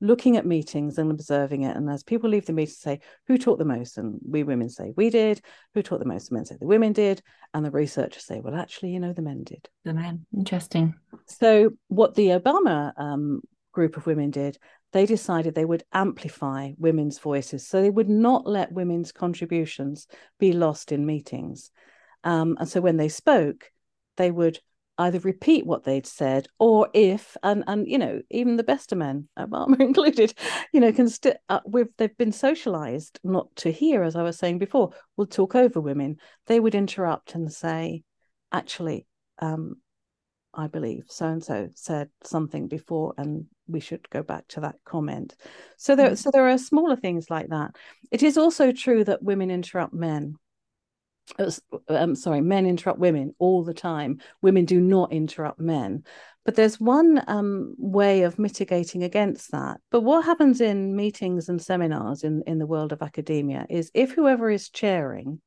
looking 0.02 0.36
at 0.36 0.44
meetings 0.44 0.98
and 0.98 1.10
observing 1.10 1.62
it. 1.62 1.76
And 1.76 1.88
as 1.88 2.02
people 2.02 2.28
leave 2.28 2.44
the 2.44 2.52
meeting, 2.52 2.74
say 2.74 3.00
who 3.28 3.38
taught 3.38 3.58
the 3.58 3.64
most, 3.64 3.96
and 3.96 4.18
we 4.28 4.42
women 4.42 4.68
say 4.68 4.92
we 4.96 5.08
did. 5.08 5.40
Who 5.74 5.82
taught 5.82 6.00
the 6.00 6.04
most? 6.04 6.28
The 6.28 6.34
men 6.34 6.44
say 6.44 6.56
the 6.60 6.66
women 6.66 6.92
did, 6.92 7.22
and 7.54 7.64
the 7.64 7.70
researchers 7.70 8.26
say, 8.26 8.40
well, 8.40 8.56
actually, 8.56 8.90
you 8.90 9.00
know, 9.00 9.12
the 9.12 9.22
men 9.22 9.44
did. 9.44 9.68
The 9.84 9.94
men, 9.94 10.26
interesting. 10.36 10.94
So 11.26 11.70
what 11.86 12.16
the 12.16 12.28
Obama 12.28 12.92
um, 12.98 13.42
group 13.70 13.96
of 13.96 14.06
women 14.06 14.30
did, 14.30 14.58
they 14.92 15.06
decided 15.06 15.54
they 15.54 15.64
would 15.64 15.84
amplify 15.92 16.72
women's 16.76 17.20
voices. 17.20 17.66
So 17.66 17.80
they 17.80 17.88
would 17.88 18.10
not 18.10 18.46
let 18.46 18.72
women's 18.72 19.12
contributions 19.12 20.08
be 20.38 20.52
lost 20.52 20.90
in 20.90 21.06
meetings. 21.06 21.70
Um, 22.24 22.56
and 22.58 22.68
so 22.68 22.80
when 22.80 22.96
they 22.96 23.08
spoke, 23.08 23.70
they 24.16 24.30
would 24.30 24.58
either 24.98 25.18
repeat 25.20 25.66
what 25.66 25.84
they'd 25.84 26.06
said 26.06 26.46
or 26.58 26.88
if 26.92 27.36
and 27.42 27.64
and 27.66 27.88
you 27.88 27.98
know 27.98 28.20
even 28.30 28.56
the 28.56 28.62
best 28.62 28.92
of 28.92 28.98
men 28.98 29.26
obama 29.38 29.80
included 29.80 30.34
you 30.72 30.80
know 30.80 30.92
can 30.92 31.08
still 31.08 31.34
uh, 31.48 31.60
with 31.64 31.88
they've 31.96 32.16
been 32.18 32.32
socialized 32.32 33.18
not 33.24 33.54
to 33.56 33.70
hear 33.70 34.02
as 34.02 34.16
i 34.16 34.22
was 34.22 34.38
saying 34.38 34.58
before 34.58 34.90
will 35.16 35.26
talk 35.26 35.54
over 35.54 35.80
women. 35.80 36.16
They 36.46 36.58
would 36.58 36.74
interrupt 36.74 37.34
and 37.34 37.52
say 37.52 38.02
actually 38.50 39.06
um 39.38 39.76
i 40.52 40.66
believe 40.66 41.04
so 41.08 41.26
and 41.26 41.42
so 41.42 41.68
said 41.74 42.10
something 42.22 42.68
before 42.68 43.14
and 43.16 43.46
we 43.68 43.80
should 43.80 44.08
go 44.10 44.22
back 44.22 44.46
to 44.48 44.60
that 44.60 44.76
comment. 44.84 45.34
So 45.76 45.96
there 45.96 46.08
mm-hmm. 46.08 46.14
so 46.16 46.30
there 46.30 46.48
are 46.48 46.58
smaller 46.58 46.96
things 46.96 47.30
like 47.30 47.48
that. 47.48 47.76
It 48.10 48.22
is 48.22 48.36
also 48.36 48.72
true 48.72 49.04
that 49.04 49.22
women 49.22 49.50
interrupt 49.50 49.94
men 49.94 50.36
um, 51.88 52.14
sorry, 52.14 52.40
men 52.40 52.66
interrupt 52.66 52.98
women 52.98 53.34
all 53.38 53.64
the 53.64 53.74
time. 53.74 54.20
Women 54.42 54.64
do 54.64 54.80
not 54.80 55.12
interrupt 55.12 55.60
men. 55.60 56.04
But 56.44 56.56
there's 56.56 56.80
one 56.80 57.22
um, 57.28 57.74
way 57.78 58.22
of 58.22 58.38
mitigating 58.38 59.04
against 59.04 59.52
that. 59.52 59.80
But 59.90 60.00
what 60.00 60.24
happens 60.24 60.60
in 60.60 60.96
meetings 60.96 61.48
and 61.48 61.62
seminars 61.62 62.24
in, 62.24 62.42
in 62.46 62.58
the 62.58 62.66
world 62.66 62.92
of 62.92 63.02
academia 63.02 63.64
is 63.70 63.90
if 63.94 64.12
whoever 64.12 64.50
is 64.50 64.68
chairing 64.68 65.40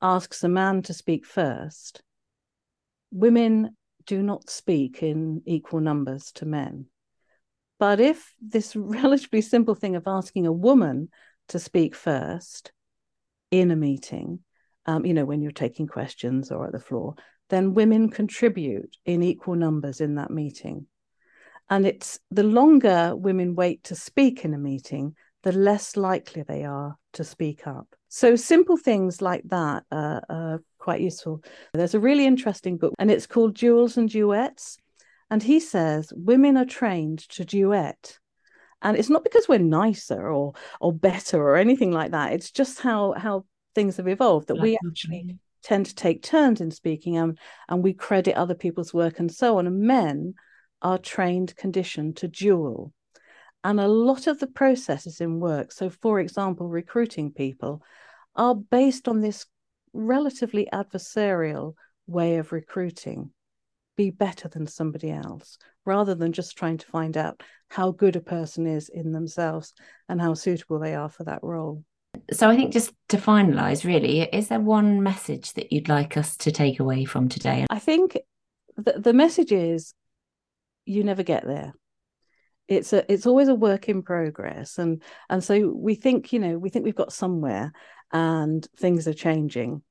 asks 0.00 0.44
a 0.44 0.48
man 0.48 0.82
to 0.82 0.94
speak 0.94 1.26
first, 1.26 2.02
women 3.10 3.76
do 4.06 4.22
not 4.22 4.48
speak 4.48 5.02
in 5.02 5.42
equal 5.44 5.80
numbers 5.80 6.30
to 6.32 6.46
men. 6.46 6.86
But 7.80 8.00
if 8.00 8.34
this 8.40 8.76
relatively 8.76 9.40
simple 9.40 9.74
thing 9.74 9.96
of 9.96 10.06
asking 10.06 10.46
a 10.46 10.52
woman 10.52 11.08
to 11.48 11.58
speak 11.58 11.96
first 11.96 12.70
in 13.50 13.72
a 13.72 13.76
meeting, 13.76 14.40
um, 14.88 15.04
you 15.04 15.12
know, 15.12 15.26
when 15.26 15.42
you're 15.42 15.52
taking 15.52 15.86
questions 15.86 16.50
or 16.50 16.66
at 16.66 16.72
the 16.72 16.80
floor, 16.80 17.14
then 17.50 17.74
women 17.74 18.08
contribute 18.08 18.96
in 19.04 19.22
equal 19.22 19.54
numbers 19.54 20.00
in 20.00 20.14
that 20.14 20.30
meeting. 20.30 20.86
And 21.68 21.86
it's 21.86 22.18
the 22.30 22.42
longer 22.42 23.14
women 23.14 23.54
wait 23.54 23.84
to 23.84 23.94
speak 23.94 24.46
in 24.46 24.54
a 24.54 24.58
meeting, 24.58 25.14
the 25.42 25.52
less 25.52 25.94
likely 25.94 26.42
they 26.42 26.64
are 26.64 26.96
to 27.12 27.22
speak 27.22 27.66
up. 27.66 27.86
So 28.08 28.34
simple 28.34 28.78
things 28.78 29.20
like 29.20 29.42
that 29.48 29.84
are, 29.92 30.22
are 30.30 30.62
quite 30.78 31.02
useful. 31.02 31.42
There's 31.74 31.94
a 31.94 32.00
really 32.00 32.24
interesting 32.24 32.78
book, 32.78 32.94
and 32.98 33.10
it's 33.10 33.26
called 33.26 33.56
Duels 33.56 33.98
and 33.98 34.08
Duets. 34.08 34.78
And 35.30 35.42
he 35.42 35.60
says 35.60 36.10
women 36.16 36.56
are 36.56 36.64
trained 36.64 37.28
to 37.30 37.44
duet. 37.44 38.18
And 38.80 38.96
it's 38.96 39.10
not 39.10 39.24
because 39.24 39.46
we're 39.46 39.58
nicer 39.58 40.32
or 40.32 40.54
or 40.80 40.94
better 40.94 41.42
or 41.42 41.56
anything 41.56 41.92
like 41.92 42.12
that. 42.12 42.32
It's 42.32 42.50
just 42.50 42.80
how 42.80 43.12
how 43.12 43.44
things 43.78 43.96
have 43.96 44.08
evolved 44.08 44.48
that 44.48 44.60
we 44.60 44.76
actually 44.84 45.38
tend 45.62 45.86
to 45.86 45.94
take 45.94 46.20
turns 46.20 46.60
in 46.60 46.68
speaking 46.68 47.16
and, 47.16 47.38
and 47.68 47.80
we 47.80 47.92
credit 47.92 48.34
other 48.34 48.56
people's 48.56 48.92
work 48.92 49.20
and 49.20 49.32
so 49.32 49.58
on. 49.58 49.68
And 49.68 49.82
men 49.82 50.34
are 50.82 50.98
trained, 50.98 51.54
conditioned 51.54 52.16
to 52.16 52.26
duel. 52.26 52.92
And 53.62 53.78
a 53.78 53.86
lot 53.86 54.26
of 54.26 54.40
the 54.40 54.48
processes 54.48 55.20
in 55.20 55.38
work, 55.38 55.70
so 55.70 55.90
for 55.90 56.18
example, 56.18 56.66
recruiting 56.66 57.30
people, 57.30 57.80
are 58.34 58.56
based 58.56 59.06
on 59.06 59.20
this 59.20 59.46
relatively 59.92 60.68
adversarial 60.72 61.74
way 62.08 62.38
of 62.38 62.50
recruiting. 62.50 63.30
Be 63.96 64.10
better 64.10 64.48
than 64.48 64.66
somebody 64.66 65.12
else, 65.12 65.56
rather 65.84 66.16
than 66.16 66.32
just 66.32 66.56
trying 66.56 66.78
to 66.78 66.86
find 66.86 67.16
out 67.16 67.44
how 67.68 67.92
good 67.92 68.16
a 68.16 68.20
person 68.20 68.66
is 68.66 68.88
in 68.88 69.12
themselves 69.12 69.72
and 70.08 70.20
how 70.20 70.34
suitable 70.34 70.80
they 70.80 70.96
are 70.96 71.08
for 71.08 71.22
that 71.24 71.44
role 71.44 71.84
so 72.32 72.48
I 72.48 72.56
think 72.56 72.72
just 72.72 72.92
to 73.08 73.16
finalize, 73.16 73.84
really, 73.84 74.22
is 74.22 74.48
there 74.48 74.60
one 74.60 75.02
message 75.02 75.52
that 75.54 75.72
you'd 75.72 75.88
like 75.88 76.16
us 76.16 76.36
to 76.38 76.50
take 76.50 76.80
away 76.80 77.04
from 77.04 77.28
today? 77.28 77.66
I 77.70 77.78
think 77.78 78.18
the, 78.76 78.94
the 78.98 79.12
message 79.12 79.52
is 79.52 79.94
you 80.84 81.04
never 81.04 81.22
get 81.22 81.46
there. 81.46 81.74
It's 82.68 82.92
a 82.92 83.10
it's 83.10 83.26
always 83.26 83.48
a 83.48 83.54
work 83.54 83.88
in 83.88 84.02
progress. 84.02 84.78
And 84.78 85.02
and 85.30 85.42
so 85.42 85.72
we 85.74 85.94
think, 85.94 86.32
you 86.32 86.38
know, 86.38 86.58
we 86.58 86.68
think 86.68 86.84
we've 86.84 86.94
got 86.94 87.12
somewhere 87.12 87.72
and 88.12 88.66
things 88.78 89.08
are 89.08 89.14
changing. 89.14 89.82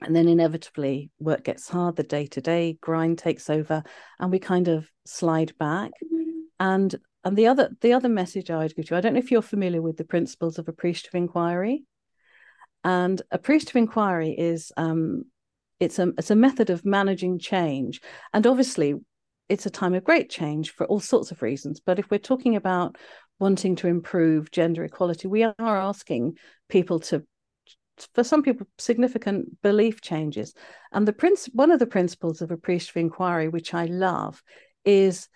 And 0.00 0.14
then 0.14 0.28
inevitably 0.28 1.10
work 1.18 1.44
gets 1.44 1.68
hard, 1.68 1.96
the 1.96 2.02
day-to-day 2.02 2.78
grind 2.80 3.18
takes 3.18 3.48
over, 3.48 3.82
and 4.18 4.30
we 4.30 4.38
kind 4.38 4.68
of 4.68 4.90
slide 5.06 5.56
back. 5.58 5.92
Mm-hmm. 6.04 6.30
And 6.60 6.94
and 7.24 7.36
the 7.36 7.46
other 7.46 7.70
the 7.80 7.92
other 7.92 8.08
message 8.08 8.50
I'd 8.50 8.74
give 8.74 8.86
to 8.86 8.94
you, 8.94 8.98
I 8.98 9.00
don't 9.00 9.14
know 9.14 9.18
if 9.18 9.30
you're 9.30 9.42
familiar 9.42 9.80
with 9.80 9.96
the 9.96 10.04
principles 10.04 10.58
of 10.58 10.68
appreciative 10.68 11.14
inquiry. 11.14 11.84
And 12.84 13.20
appreciative 13.30 13.76
inquiry 13.76 14.34
is 14.36 14.70
um, 14.76 15.24
it's 15.80 15.98
a 15.98 16.12
it's 16.18 16.30
a 16.30 16.36
method 16.36 16.70
of 16.70 16.84
managing 16.84 17.38
change. 17.38 18.00
And 18.32 18.46
obviously 18.46 18.94
it's 19.48 19.66
a 19.66 19.70
time 19.70 19.94
of 19.94 20.04
great 20.04 20.30
change 20.30 20.72
for 20.72 20.86
all 20.86 21.00
sorts 21.00 21.30
of 21.30 21.42
reasons. 21.42 21.80
But 21.80 21.98
if 21.98 22.10
we're 22.10 22.18
talking 22.18 22.56
about 22.56 22.96
wanting 23.38 23.76
to 23.76 23.88
improve 23.88 24.50
gender 24.50 24.84
equality, 24.84 25.28
we 25.28 25.42
are 25.42 25.54
asking 25.58 26.36
people 26.68 27.00
to 27.00 27.24
for 28.12 28.24
some 28.24 28.42
people 28.42 28.66
significant 28.76 29.62
belief 29.62 30.00
changes 30.00 30.52
and 30.90 31.06
the 31.06 31.12
prince 31.12 31.48
one 31.52 31.70
of 31.70 31.78
the 31.78 31.86
principles 31.86 32.42
of 32.42 32.50
appreciative 32.50 32.96
inquiry 32.96 33.48
which 33.48 33.72
i 33.72 33.84
love 33.84 34.42
is 34.84 35.28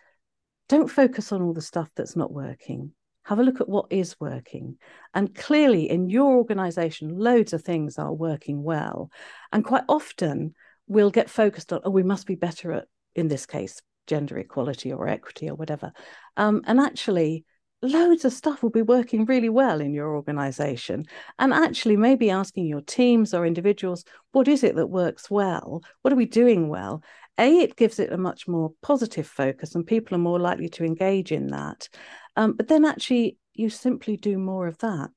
don't 0.68 0.90
focus 0.90 1.32
on 1.32 1.42
all 1.42 1.52
the 1.52 1.62
stuff 1.62 1.88
that's 1.96 2.16
not 2.16 2.32
working. 2.32 2.92
Have 3.24 3.38
a 3.38 3.42
look 3.42 3.60
at 3.60 3.68
what 3.68 3.86
is 3.90 4.16
working. 4.20 4.78
And 5.14 5.34
clearly, 5.34 5.90
in 5.90 6.08
your 6.08 6.36
organization, 6.36 7.18
loads 7.18 7.52
of 7.52 7.62
things 7.62 7.98
are 7.98 8.12
working 8.12 8.62
well. 8.62 9.10
And 9.52 9.64
quite 9.64 9.84
often, 9.88 10.54
we'll 10.86 11.10
get 11.10 11.28
focused 11.28 11.72
on, 11.72 11.80
oh, 11.84 11.90
we 11.90 12.02
must 12.02 12.26
be 12.26 12.36
better 12.36 12.72
at, 12.72 12.86
in 13.14 13.28
this 13.28 13.44
case, 13.44 13.80
gender 14.06 14.38
equality 14.38 14.92
or 14.92 15.08
equity 15.08 15.50
or 15.50 15.54
whatever. 15.54 15.92
Um, 16.36 16.62
and 16.66 16.80
actually, 16.80 17.44
loads 17.82 18.24
of 18.24 18.32
stuff 18.32 18.62
will 18.62 18.70
be 18.70 18.82
working 18.82 19.24
really 19.26 19.50
well 19.50 19.80
in 19.80 19.92
your 19.92 20.16
organization. 20.16 21.04
And 21.38 21.52
actually, 21.52 21.96
maybe 21.96 22.30
asking 22.30 22.66
your 22.66 22.80
teams 22.80 23.34
or 23.34 23.46
individuals, 23.46 24.04
what 24.32 24.48
is 24.48 24.64
it 24.64 24.74
that 24.76 24.88
works 24.88 25.30
well? 25.30 25.82
What 26.02 26.12
are 26.12 26.16
we 26.16 26.26
doing 26.26 26.68
well? 26.68 27.02
A, 27.38 27.60
it 27.60 27.76
gives 27.76 27.98
it 27.98 28.12
a 28.12 28.18
much 28.18 28.48
more 28.48 28.72
positive 28.82 29.26
focus, 29.26 29.74
and 29.74 29.86
people 29.86 30.14
are 30.14 30.20
more 30.20 30.40
likely 30.40 30.68
to 30.70 30.84
engage 30.84 31.32
in 31.32 31.48
that. 31.48 31.88
Um, 32.36 32.52
but 32.52 32.68
then 32.68 32.84
actually, 32.84 33.38
you 33.54 33.70
simply 33.70 34.16
do 34.16 34.38
more 34.38 34.66
of 34.66 34.78
that, 34.78 35.10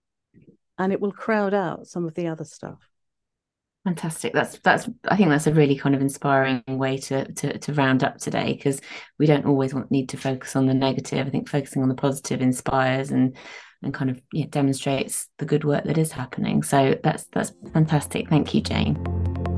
and 0.78 0.94
it 0.94 1.02
will 1.02 1.12
crowd 1.12 1.54
out 1.54 1.88
some 1.88 2.06
of 2.06 2.14
the 2.14 2.28
other 2.28 2.46
stuff. 2.46 2.92
Fantastic. 3.84 4.34
That's 4.34 4.60
that's. 4.60 4.88
I 5.10 5.18
think 5.18 5.30
that's 5.30 5.48
a 5.48 5.54
really 5.54 5.76
kind 5.76 5.96
of 5.96 6.02
inspiring 6.02 6.64
way 6.68 6.98
to 6.98 7.32
to 7.34 7.58
to 7.58 7.74
round 7.74 8.04
up 8.04 8.20
today 8.20 8.54
because 8.54 8.80
we 9.18 9.26
don't 9.26 9.46
always 9.46 9.74
want 9.74 9.90
need 9.90 10.10
to 10.10 10.18
focus 10.18 10.56
on 10.56 10.68
the 10.68 10.74
negative. 10.76 11.26
I 11.26 11.30
think 11.32 11.50
focusing 11.50 11.82
on 11.82 11.90
the 11.90 11.96
positive 11.96 12.42
inspires 12.42 13.10
and 13.10 13.36
and 13.82 13.92
kind 13.92 14.12
of 14.12 14.22
yeah, 14.32 14.46
demonstrates 14.50 15.28
the 15.40 15.46
good 15.46 15.64
work 15.64 15.86
that 15.86 15.98
is 15.98 16.12
happening. 16.12 16.62
So 16.62 17.00
that's 17.04 17.26
that's 17.34 17.54
fantastic. 17.74 18.30
Thank 18.30 18.54
you, 18.54 18.62
Jane. 18.62 19.51